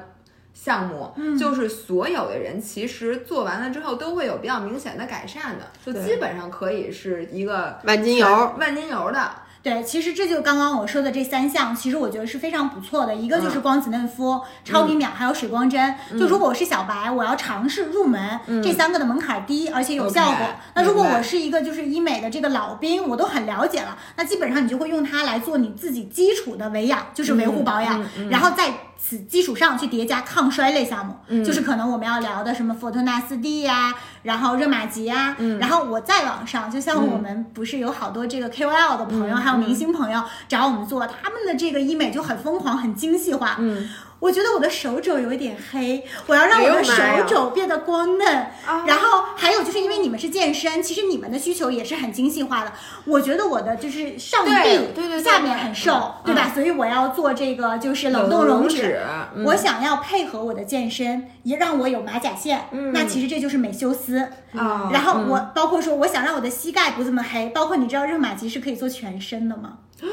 [0.54, 8.28] 项目、嗯就是所有的人其实做完了之后都会有比较明显的改善的，就基本上可以是一个万金油，
[8.60, 9.32] 万金油的，
[9.64, 13.14] 对，其实这就刚刚我说的这三项，其实我觉得是非常不错的。
[13.14, 15.94] 一个就是嗯光子嫩肤、超皮秒，还有水光针。
[16.20, 20.48] 就如果我是小白，我要尝试入门，这三个的门槛低，而且有效果。
[20.74, 28.74] 那如果我是一个就是医美的这个老兵，我都很了解了，那基本上你就会用它来做你自己基础的维养，就是维护保养，嗯然后在
[29.04, 31.44] 此基础上去叠加抗衰类项目，嗯。
[31.44, 35.58] 就是可能我们要聊的什么佛特纳斯 D 呀、然后热玛吉呀、嗯。
[35.58, 43.56] 然后我再往上，就像我们不是有好多这个 KOL 的朋友，嗯还有明星朋友找我们做，他们的这个医美就很疯狂、很精细化。
[43.60, 43.90] 嗯，
[44.22, 46.94] 我觉得我的手肘有一点黑，我要让哎我的手
[47.28, 48.44] 肘变得光嫩。
[48.68, 52.72] 哦然后还有就是因为你们是健身，其实你们的需求也是很精细化的。
[53.06, 56.52] 我觉得我的就是上臂对对对对下面很瘦，对对吧？
[56.54, 59.00] 所以我要做这个就是冷冻冻溶脂。
[59.44, 64.20] 我想要配合我的健身，也让我有马甲线，嗯那其实这就是美修斯。
[64.56, 69.80] 啊，然后我嗯包括说，我想让我的膝盖不这么黑，包括你知道热玛吉是可以做全身的吗？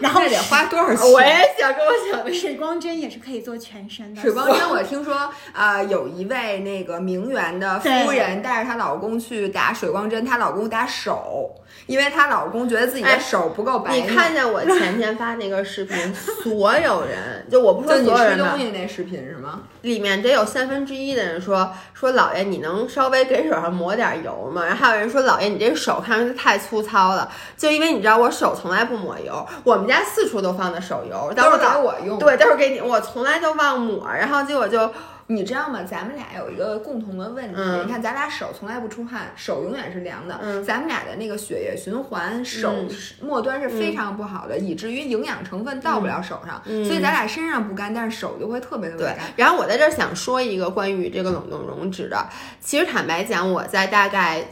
[0.00, 1.12] 然后那得花多少钱？
[1.12, 4.20] 我也想跟我想的水光针也是可以做全身的。
[4.20, 11.54] 水光针， 我听说，呃，有一位那个名媛的夫人带着她老公去打水光针，她老公打手，
[11.86, 13.94] 因为她老公觉得自己的手不够白。
[13.94, 19.62] 你看见我前天发那个视频， 所有人就我不说所有人吃东西那视频是吗？
[19.82, 24.64] 里面得有三分之一的人说说老爷，你能稍微给手上抹点油吗？
[24.64, 34.90] 然后还有人说老爷，你这手看上去太粗糙了，就因为你知道我手从来不抹油，我们家四处都放的手油，都是给我用，对，都是给你，我从来都忘抹，然后结果就。
[35.32, 35.84] 你知道吗？
[35.88, 40.36] 咱们俩有一个共同的问题，嗯、你看咱俩手从来不出汗，手永远是凉的。
[40.42, 42.74] 嗯、咱们俩的那个血液循环，手
[43.22, 46.60] 末端是非常不好的，嗯、以至于营养成分到不了手上。
[46.64, 49.18] 所以咱俩身上不干，但是手就会特别特别干。
[49.36, 52.26] 然后我在这儿想说一个关于这个冷冻溶脂的，
[52.58, 54.44] 其实坦白讲，我在大概。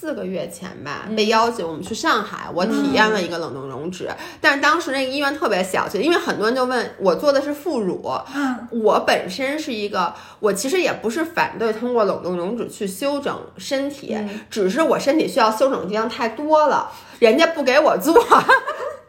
[0.00, 4.08] 四个月前吧，被邀请我们去上海，我体验了一个冷冻溶脂，
[4.40, 14.16] 但是当时那个医院特别小气，因为很多人就问我做的是副乳，嗯，我本身是一个，我其实也不是反对通过冷冻溶脂去修整身体，
[14.48, 18.14] 只是我身体需要修整的地方太多了，人家不给我做。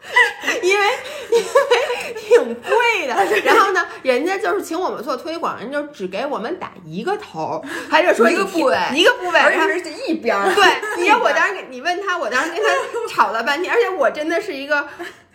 [0.62, 0.86] 因为
[1.30, 3.14] 因为挺贵的，
[3.44, 10.52] 然后呢，人家就是请我们做推广，人就只给我们打一个头，还是说一个部位，一个部位，而且是一边儿。
[10.54, 10.64] 对，
[10.98, 12.68] 你要我当时你问他，我当时跟他
[13.08, 14.86] 吵了半天，而且我真的是一个。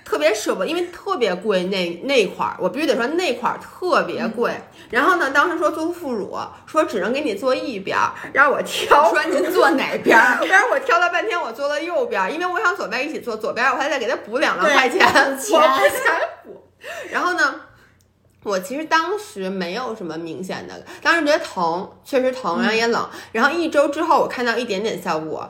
[0.07, 4.53] 特别舍不得，因为特别贵那那块儿，我必须得说那块儿特别贵。
[4.89, 6.33] 然后呢，当时说做副乳，
[6.65, 9.09] 说只能给你做一边儿，让我挑。
[9.09, 10.37] 说您做哪边儿？
[10.49, 16.15] 但是我挑了半天，我做了右边，因为我想左边一起做，左边我还得给他补两万块钱，我不想
[16.45, 16.63] 补。
[17.11, 17.55] 然后呢，
[18.43, 23.09] 我其实当时没有什么明显的，当时觉得疼，确实疼，然后也冷。
[23.33, 25.49] 然后一周之后，我看到一点点效果。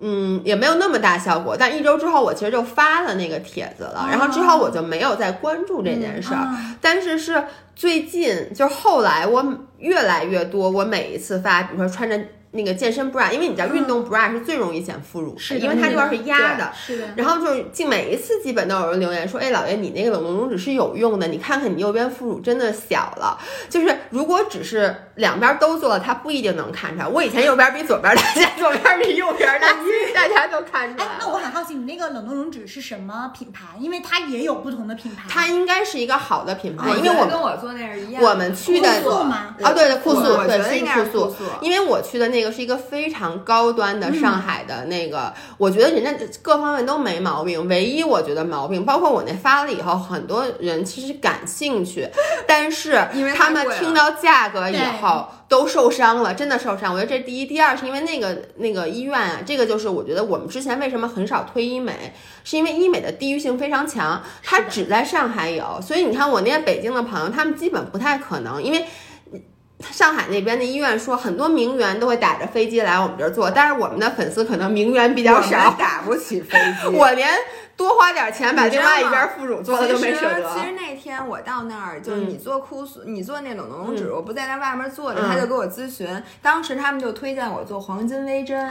[0.00, 6.48] 嗯，也没有那么大效果，但一周之后我其实就发了那个帖子了，然后之后我就没有再关注这件事儿。
[6.80, 7.44] 但是是
[7.74, 9.44] 最近，就是后来我
[9.78, 12.18] 越来越多，我每一次发，比如说穿着
[12.52, 16.72] 那个健身 bra，因为你知道运动 bra 是最容易显副乳的，因为它这块是压的。
[16.74, 17.04] 是的。
[17.16, 23.38] 然后就是进每一次基本都有人留言说，哎，老爷你那个冷冻溶脂是有用的，你看看你右边副乳真的小了。
[23.68, 27.06] 就是如果只是两边都做了，它不一定能看出来。
[27.06, 29.68] 我以前右边比左边大，现在左边比右边大，
[30.14, 31.04] 大家都看出来。
[31.04, 33.66] 哎，那我很好奇，你那个冷冻溶脂是什么品牌？
[33.78, 35.24] 因为它也有不同的品牌。
[35.28, 38.22] 它应该是一个好的品牌，哦因为我跟我做那是一样。
[38.22, 39.56] 我们去的酷素吗？
[39.62, 41.34] 啊，对对，酷素，对，酷素。
[41.60, 46.12] 因为我去的那个是一个非常高端的上海的那个，我觉得人家
[46.42, 52.08] 各方面都没毛病，唯一我觉得毛病，包括我那发了以后，很多人其实感兴趣，
[52.46, 54.78] 但是 因为他们听到价格以
[55.08, 56.92] 后都受伤了，真的受伤。
[56.92, 62.12] 我觉得这第一，第二是因为那个那个医院啊，这个就是我觉得我们之前为什么很少推医美，
[62.44, 68.84] 是因为医美的地域性非常强，它只在上海有，所以你看我那些北京的朋友，他们基本不太可能，因为。
[69.92, 76.88] 上海那边的医院说，很多名媛都会打着飞机来我们这儿做，但是我们的粉丝可能名媛比较少，打不起飞机。
[76.88, 77.28] 我连
[77.78, 80.52] 多花点钱把另外一边副乳做了都没舍得。
[80.52, 84.12] 其实那天我到那儿，就是你做酷素，你做那冷冻溶脂，嗯。
[84.16, 86.08] 我不在那外面坐着，他就给我咨询。
[86.42, 88.68] 当时他们就推荐我做黄金微针，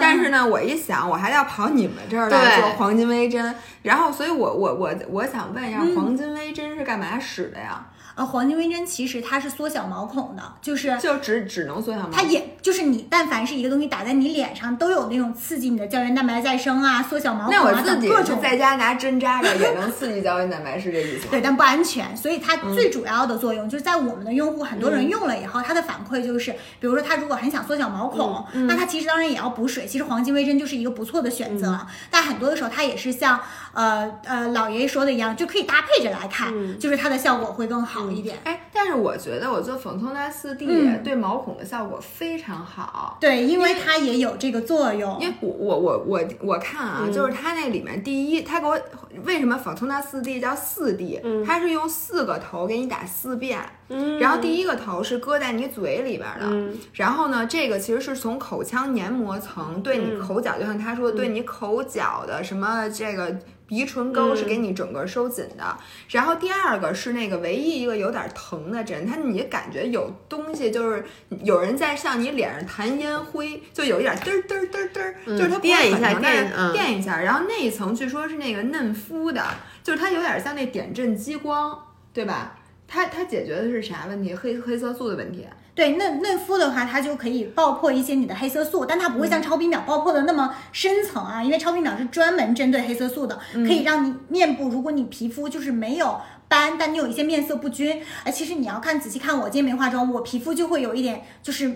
[0.00, 7.86] 但是呢，我一想，我还要跑你们这儿来做黄金微针，然后，所以我我我我想问一下，黄金微针是干嘛使的呀？
[8.18, 12.12] 呃，黄金微针其实它是缩小毛孔的，就是就只只能缩小毛孔。
[12.12, 17.60] 它也就是你，但凡是一个东西打在你脸上，都有那种刺激你的胶原蛋白再生啊，缩小毛孔啊。
[17.62, 21.28] 那我自己各种在家拿针扎着也能刺激胶原蛋白，是这意思吗？
[21.30, 22.16] 对，但不安全。
[22.16, 26.50] 所以它最主要的作用、就是在我们的用户很多人用了以后，他的反馈就是，
[26.80, 29.86] 比如说他如果很想缩小毛孔，那他其实当然也要补水。
[29.86, 33.38] 其实黄金微针就是一个不错的选择，但很多的时候它也是像
[33.74, 38.36] 呃呃老爷爷说的一样，就可以搭配着来看，就是它的效果会更好一点。
[38.44, 43.16] 哎，但是我觉得我做粉通纳四 D 嗯对毛孔的效果非常好。
[43.20, 45.18] 对，因为它也有这个作用。
[45.20, 48.78] 因为我我我我我看啊，嗯就是它那里面第一，它给我
[49.24, 51.20] 为什么粉通纳四 D 叫四 D？
[51.46, 53.58] 它是用四个头给你打四遍。
[53.90, 63.34] 嗯然后第一个头是搁在你嘴里边的，嗯然后呢，这个其实是从口腔黏膜层对你口角，就像他说的，对你口角的什么这个
[63.68, 65.76] 鼻唇沟是给你整个收紧的。
[66.08, 71.04] 然后第二个是那个唯一一个有点疼的针，它你感觉有东西，就是
[71.44, 77.20] 有人在向你脸上弹烟灰，就有一点嘚儿嘚儿嘚儿嘚儿，就是它不是电一下很疼但是电嗯电一下。
[77.20, 79.44] 然后那一层据说是那个嫩肤的，
[79.84, 81.78] 就是它有点像那点阵激光，
[82.12, 82.56] 对吧？
[82.86, 84.34] 它它解决的是啥问题？
[84.34, 85.46] 黑黑色素的问题。
[85.78, 101.72] 对嫩嫩肤的话，它就可以爆破一些你的黑色素，但它不会像超皮秒爆破的那么深层啊，因为超皮秒是专门针对黑色素的，可以让你面部，如果你皮肤就是没有斑，但你有一些面色不均，哎，其实你要看仔细看，我今天没化妆，我皮肤就会有一点就是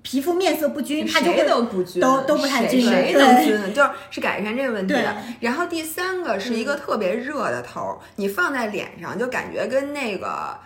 [0.00, 3.74] 皮肤面色不均，它就谁会都不均，都都不太均匀谁对能均？
[3.74, 5.14] 就是是改善这个问题对的。
[5.40, 10.58] 然后第三个是一个特别热的头儿，你放在脸上就感觉跟那个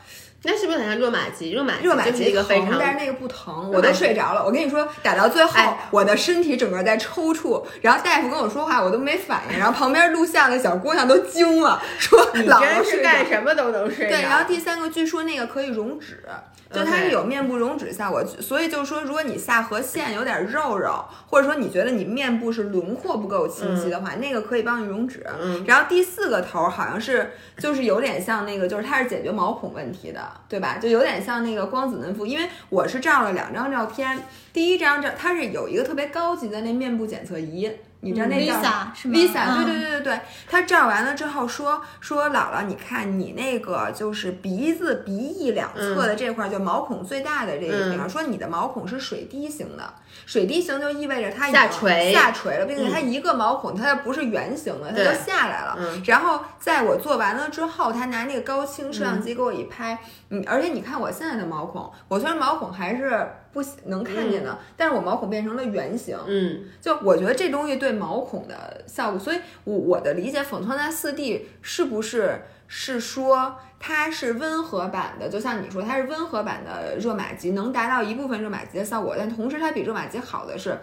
[0.42, 1.52] 那是不是很像热玛吉？
[1.52, 4.44] 热玛热玛吉一个非常，疼但是那个不疼，我都睡着了。
[4.44, 14.16] 我跟你说，打到最后哎，我的身体整个在抽搐，然后大夫跟我说话，我都没反应，然后旁边录像的小姑娘都惊了，说你姥姥真是干什么都能睡着。
[14.16, 16.24] 对，然后第三个据说那个可以溶脂，
[16.72, 25.26] 就它是有面部溶脂效果，所以就是说，如果你下颌线有点肉肉，或者说你觉得你面部是轮廓不够清晰的话，那个可以帮你溶脂。
[25.38, 30.78] 嗯然后第四个头儿好像是就是有点像那个，就是它是解决毛孔问题的，对吧？
[30.78, 37.70] 就有点像那个光子嫩肤，因为我是照了两张照片，第一张照它是有一个特别高级的那面部检测仪。
[38.01, 49.93] 你知道那叫嗯 Visa 是吗 Visa，嗯对对对对对，他照完了之后说说姥姥，你看你那个就是鼻子鼻翼两侧的这块，就毛孔最大的这个地方，说你的毛孔是水滴型的，
[50.24, 55.77] 水滴型就意味着它下垂下垂了，并且它一个毛孔它不是圆形的，它就下来了。
[55.78, 59.98] 嗯然后在我做完了之后，他拿那个高清摄像机给我一拍，
[60.31, 75.28] 嗯，而且你看我现在的毛孔，我虽然毛孔还是不能看见的，但是我毛孔变成了圆形，嗯，就我觉得这东西对毛孔的效果，所以我我的理解，粉托纳四 D 是不是是说它是温和版的？
[75.28, 80.78] 就像你说，它是温和版的热玛吉，能达到一部分热玛吉的效果，但同时它比热玛吉好的是，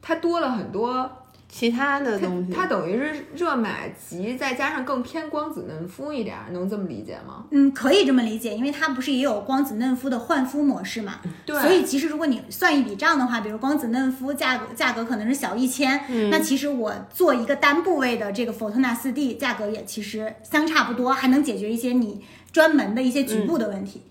[0.00, 1.23] 它多了很多，
[1.56, 3.70] 其他的东西，它等于是热玛
[4.08, 7.44] 吉再加上更偏光子嫩肤一点儿，能这么理解吗？
[7.52, 11.20] 嗯，可以这么理解，因为它不是也有光子嫩肤的焕肤模式嘛？
[11.46, 24.02] 对所以其实如果你算一笔账的话，比如光子嫩肤价格价格可能是小一千、嗯那其实我做一个单部位的这个 fotona 四 D，价格也其实相差不多，还能解决一些你专门的一些局部的问题。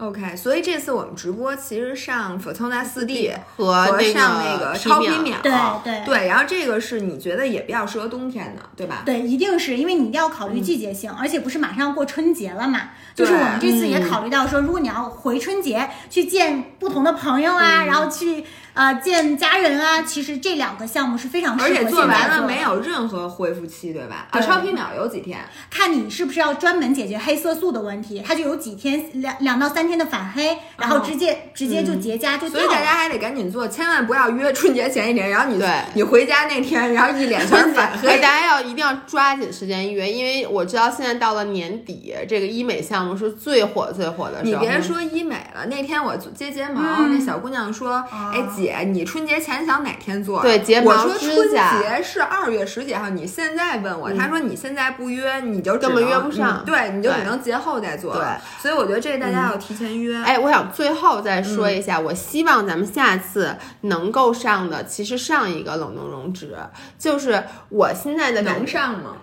[0.00, 5.52] OK，所以这次我们直播其实上 Photona 四 D 和那个上那个超皮秒，对
[5.84, 9.02] 对对，然后这个是你觉得也比较适合冬天的，对吧？
[9.04, 12.90] 对，一定是因为你一定要考虑季节性，而且不是马上要过春节了嘛？
[13.14, 24.26] 就是我们这次也考虑到说，如果你要回春节去见不同的朋友啊，然后去呃见家人啊，其实这两个项目是非常适合而且做完了没有任何恢复期，对吧？
[24.30, 25.38] 啊，对超皮秒有几天？
[25.70, 32.60] 看你是不是要专门解决黑色素的问题，它就有几天两两到三天的反黑，然后直接、直接就结痂就掉了。
[32.60, 38.08] 所以大家还得赶紧做，千万不要约春节前一天，然后你对你回家那天，然后一脸全是反黑。
[38.08, 44.60] 大家要一定要抓紧时间约，因为我知道现在到了年底，这个医美项目是最火最火的时候。
[44.62, 58.24] 你别说医美了，那天我接睫毛，嗯那小姑娘说：“哎姐，你春节前想哪天做？”对睫毛我说春节是二月十几号，你现在问我，他说你现在不约，你就根本约不上嗯对，你就只能节后再做对。
[58.60, 60.22] 所以我觉得这大家要提前约。
[60.22, 66.54] 哎，我想最后再说一下，我希望咱们下次能够上的，其实上一个冷冻溶脂，
[66.98, 68.42] 就是我现在的。
[68.50, 69.16] 能上吗？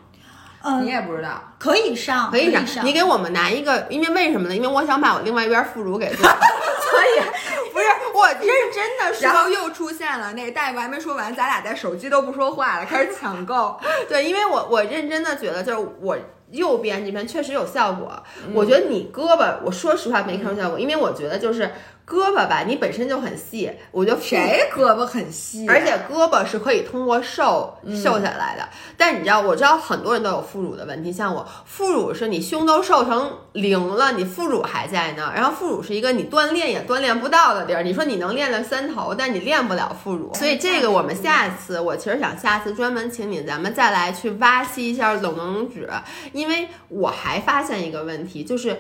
[0.64, 1.42] 嗯你也不知道。
[1.60, 4.56] 可以上，可以上，你给我们拿一个，因为为什么呢？
[4.56, 6.30] 因为我想把我另外一边副乳给做，所
[6.90, 13.80] 所以不是我认真的说，然后又出现了，那个大夫还没说完，咱俩在手机都不说话了，开始抢购。
[14.08, 16.18] 对，因为我我认真的觉得，就是我
[16.52, 18.24] 右边这边确实有效果。
[18.54, 21.72] 我觉得你胳膊，我说实话没看出效果，因为我觉得就是
[22.08, 45.90] 胳膊吧，你本身就很细，我觉得谁胳膊很细啊、而且胳膊是可以通过瘦瘦下来的，但你知道，我知道很多人都有副乳的问题，像我副乳是你胸都瘦成零了，你副乳还在呢，然后副乳是一个你锻炼也锻炼不到的地儿，你说你能练了三头，但你练不了副乳，所以这个我们下次，我其实想下次专门请你，咱们再来去挖析一下冷冻溶脂，
[46.32, 48.78] 因为我还发现一个问题，就是。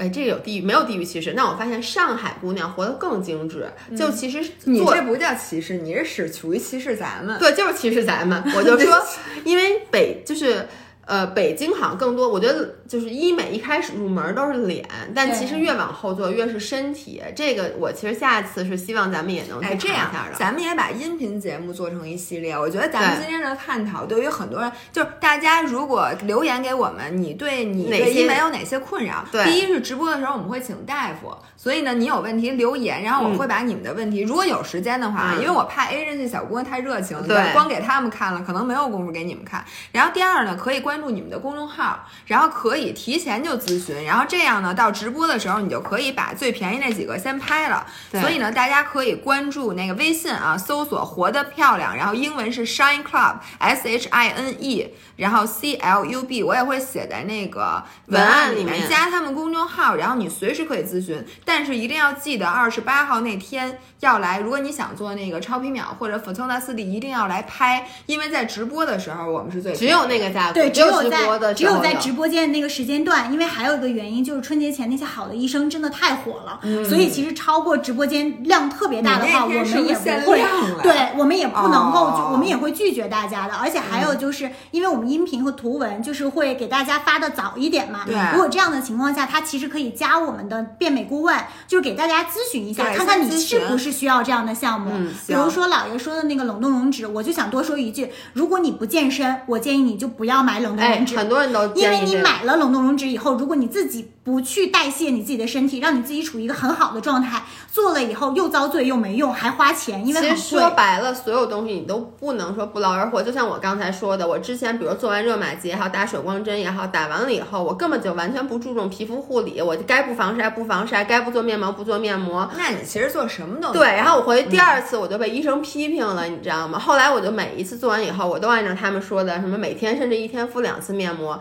[0.00, 1.34] 哎，这个有地域没有地域歧视？
[1.34, 7.38] 那我发现上海姑娘活得更精致，就其实做你这不叫歧视，你是属属于歧视咱们。
[7.38, 8.42] 对，就是歧视咱们。
[8.56, 9.06] 我就 说，
[9.44, 10.66] 因为北就是
[11.10, 17.20] 呃，北京好像更多，我觉得就是医美一开始入门都是脸，但其实越往后做越是身体。
[17.34, 20.08] 这个我其实下次是希望咱们也能哎，这样。
[20.38, 22.56] 咱们也把音频节目做成一系列。
[22.56, 29.24] 我觉得咱们今天的探讨，对于很多人，就是大家如果留言给我们，你对你对医美有哪些困扰？
[29.32, 39.64] 对第一是直播的时候我们会请大夫，所以呢，你有问题留言，然后我会把你们的问题，如果有时间的话，嗯因为我怕 A 人这小姑娘太热情，对光给他们看了，可能没有功夫给你们看。
[39.90, 47.86] 然后第二呢，可以关关注你们的公众号，然后可以提前就咨询，然后这样呢，到直播的时候你就可以把最便宜那几个先拍了。
[48.12, 64.40] 所以呢，大家可以关注那个微信啊，搜索“活得漂亮”，然后英文是 Shine Club，S H I N E，然后 C L U B，我也会写在那个文案里面加他们公众号，然后你随时可以咨询，但是一定要记得二十八号那天要来。
[64.40, 80.42] 如果你想做那个超皮秒或者 Fortuna 四 D，一定要来拍，因为在直播的时候我们是最只有那个价格，对，只有在播的只有在直播间那个时间段，因为还有一个原因就是春节前那些好的医生真的太火了，所以其实超过直播间量特别大的话，我们也不会，
[80.82, 83.54] 对我们也不能够，就哦我们也会拒绝大家的。
[83.54, 88.14] 而且还有就是，因为我们音频和图文就是会给大家发的早一点嘛，对。
[88.32, 94.90] 如果这样的情况下，他其实可以加我们的变美顾问，就是给大家咨询一下，看看你是不是需要这样的项目。
[94.94, 101.16] 嗯比如说老爷说的那个冷冻溶脂，我就想多说一句，如果你不健身，我建议你就不要买冷冻哎溶，脂。
[101.16, 110.70] 很多人都因为你买了冷冻溶脂以后，如果你自己不去代谢你自己的身体，让你自己处于一个很好的状态，做了以后又遭罪又没用，还花钱，因为其实说。
[110.70, 113.20] 白了，所有东西你都不能说不劳而获。
[113.20, 122.48] 就像我刚才说的，我之前比如做完热玛吉也好，打水光针也好，打完了以后，我根本就完全不注重皮肤护理，我就该不防晒不防晒，该不做面膜不做面膜。
[122.56, 126.78] 那你其实做什么都对，然后我回去第二次我就被医生批评了，你知道吗？
[126.78, 131.38] 后来我就每一次做完以后，我都按照他们说的，什么每天甚至一天敷两次面膜，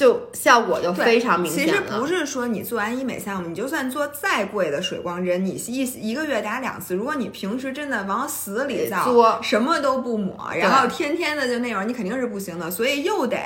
[0.00, 1.78] 就效果就非常明显其实。
[1.82, 12.70] 不是说你做完医美项目，你就算做再贵的水光针，你一一个月打两次，如果你平时真的往死里造，什么都不抹，然后天天的就那种，你肯定是不行的。
[12.70, 13.36] 所以又得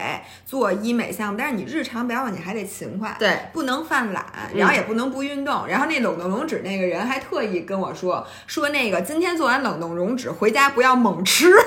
[0.46, 3.16] 做医美项目，但是你日常表养你还得勤快。
[3.18, 4.24] 对，不能犯懒，
[4.54, 5.66] 然后也不能不运动。
[5.66, 11.52] 然后那冷冻溶脂那个人还特意跟我说说那个今天做完冷冻溶脂回家不要猛吃。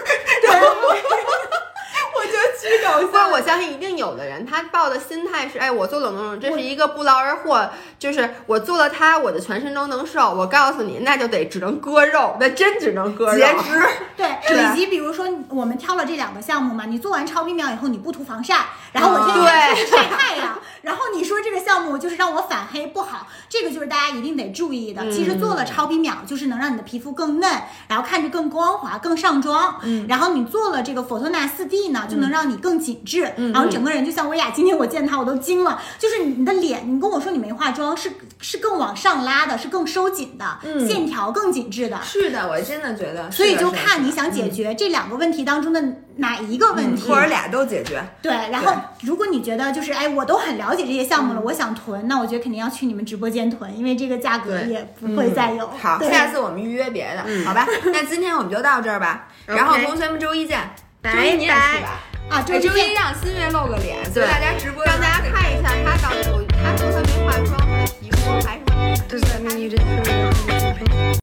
[2.84, 3.07] 搞不笑。
[3.07, 7.69] 过我相信一定有的人，他抱的心态是，哎，我做冷冻肉，这是一个不劳而获，
[7.99, 10.34] 就是我做了它，我的全身都能瘦。
[10.34, 13.38] 我告诉你，那就得只能割肉，那真只能割肉。
[13.38, 25.10] 截肢，对，对以及比如说我们挑了这两个项目嘛，你做完超皮秒以后你不涂防晒，然后我天天对出去晒太阳，然后你说这个项目就是让我反黑不好，这个就是大家一定得注意的。
[25.11, 27.49] 其实做了超皮秒就是能让你的皮肤更嫩，
[27.88, 29.80] 然后看着更光滑、更上妆。
[29.84, 33.22] 嗯，然后你做了这个 Fortuna 4D 呢，就能让你更紧致，
[33.54, 42.00] 然后整个人就像薇娅，今天我见她我都惊了，就是你的脸，你跟我说你没化妆是是更往上拉的，是更收紧的，线条更紧致的。
[42.04, 43.30] 是的，我真的觉得。
[43.32, 45.82] 所以就看你想解决这两个问题当中的
[46.18, 48.04] 哪一个问题，或者俩都解决。
[48.22, 48.32] 对。
[48.52, 55.68] 然后如果你觉得就是哎，我都很了解这些项目了，我想囤，那我觉得肯定要去你们直播间囤，因为这个价格也不会再有。
[55.82, 57.68] 好，下次我们预约别的，好吧？
[57.86, 59.28] 那今天我们就到这儿吧。
[59.46, 60.60] 然后同学们周一见，
[61.02, 62.00] 拜周一你也去吧。
[62.30, 68.68] 啊，哎，周周一一让新月露个脸，对大家直播让大家看一下他到底，我他说她没化妆，他的皮肤还是。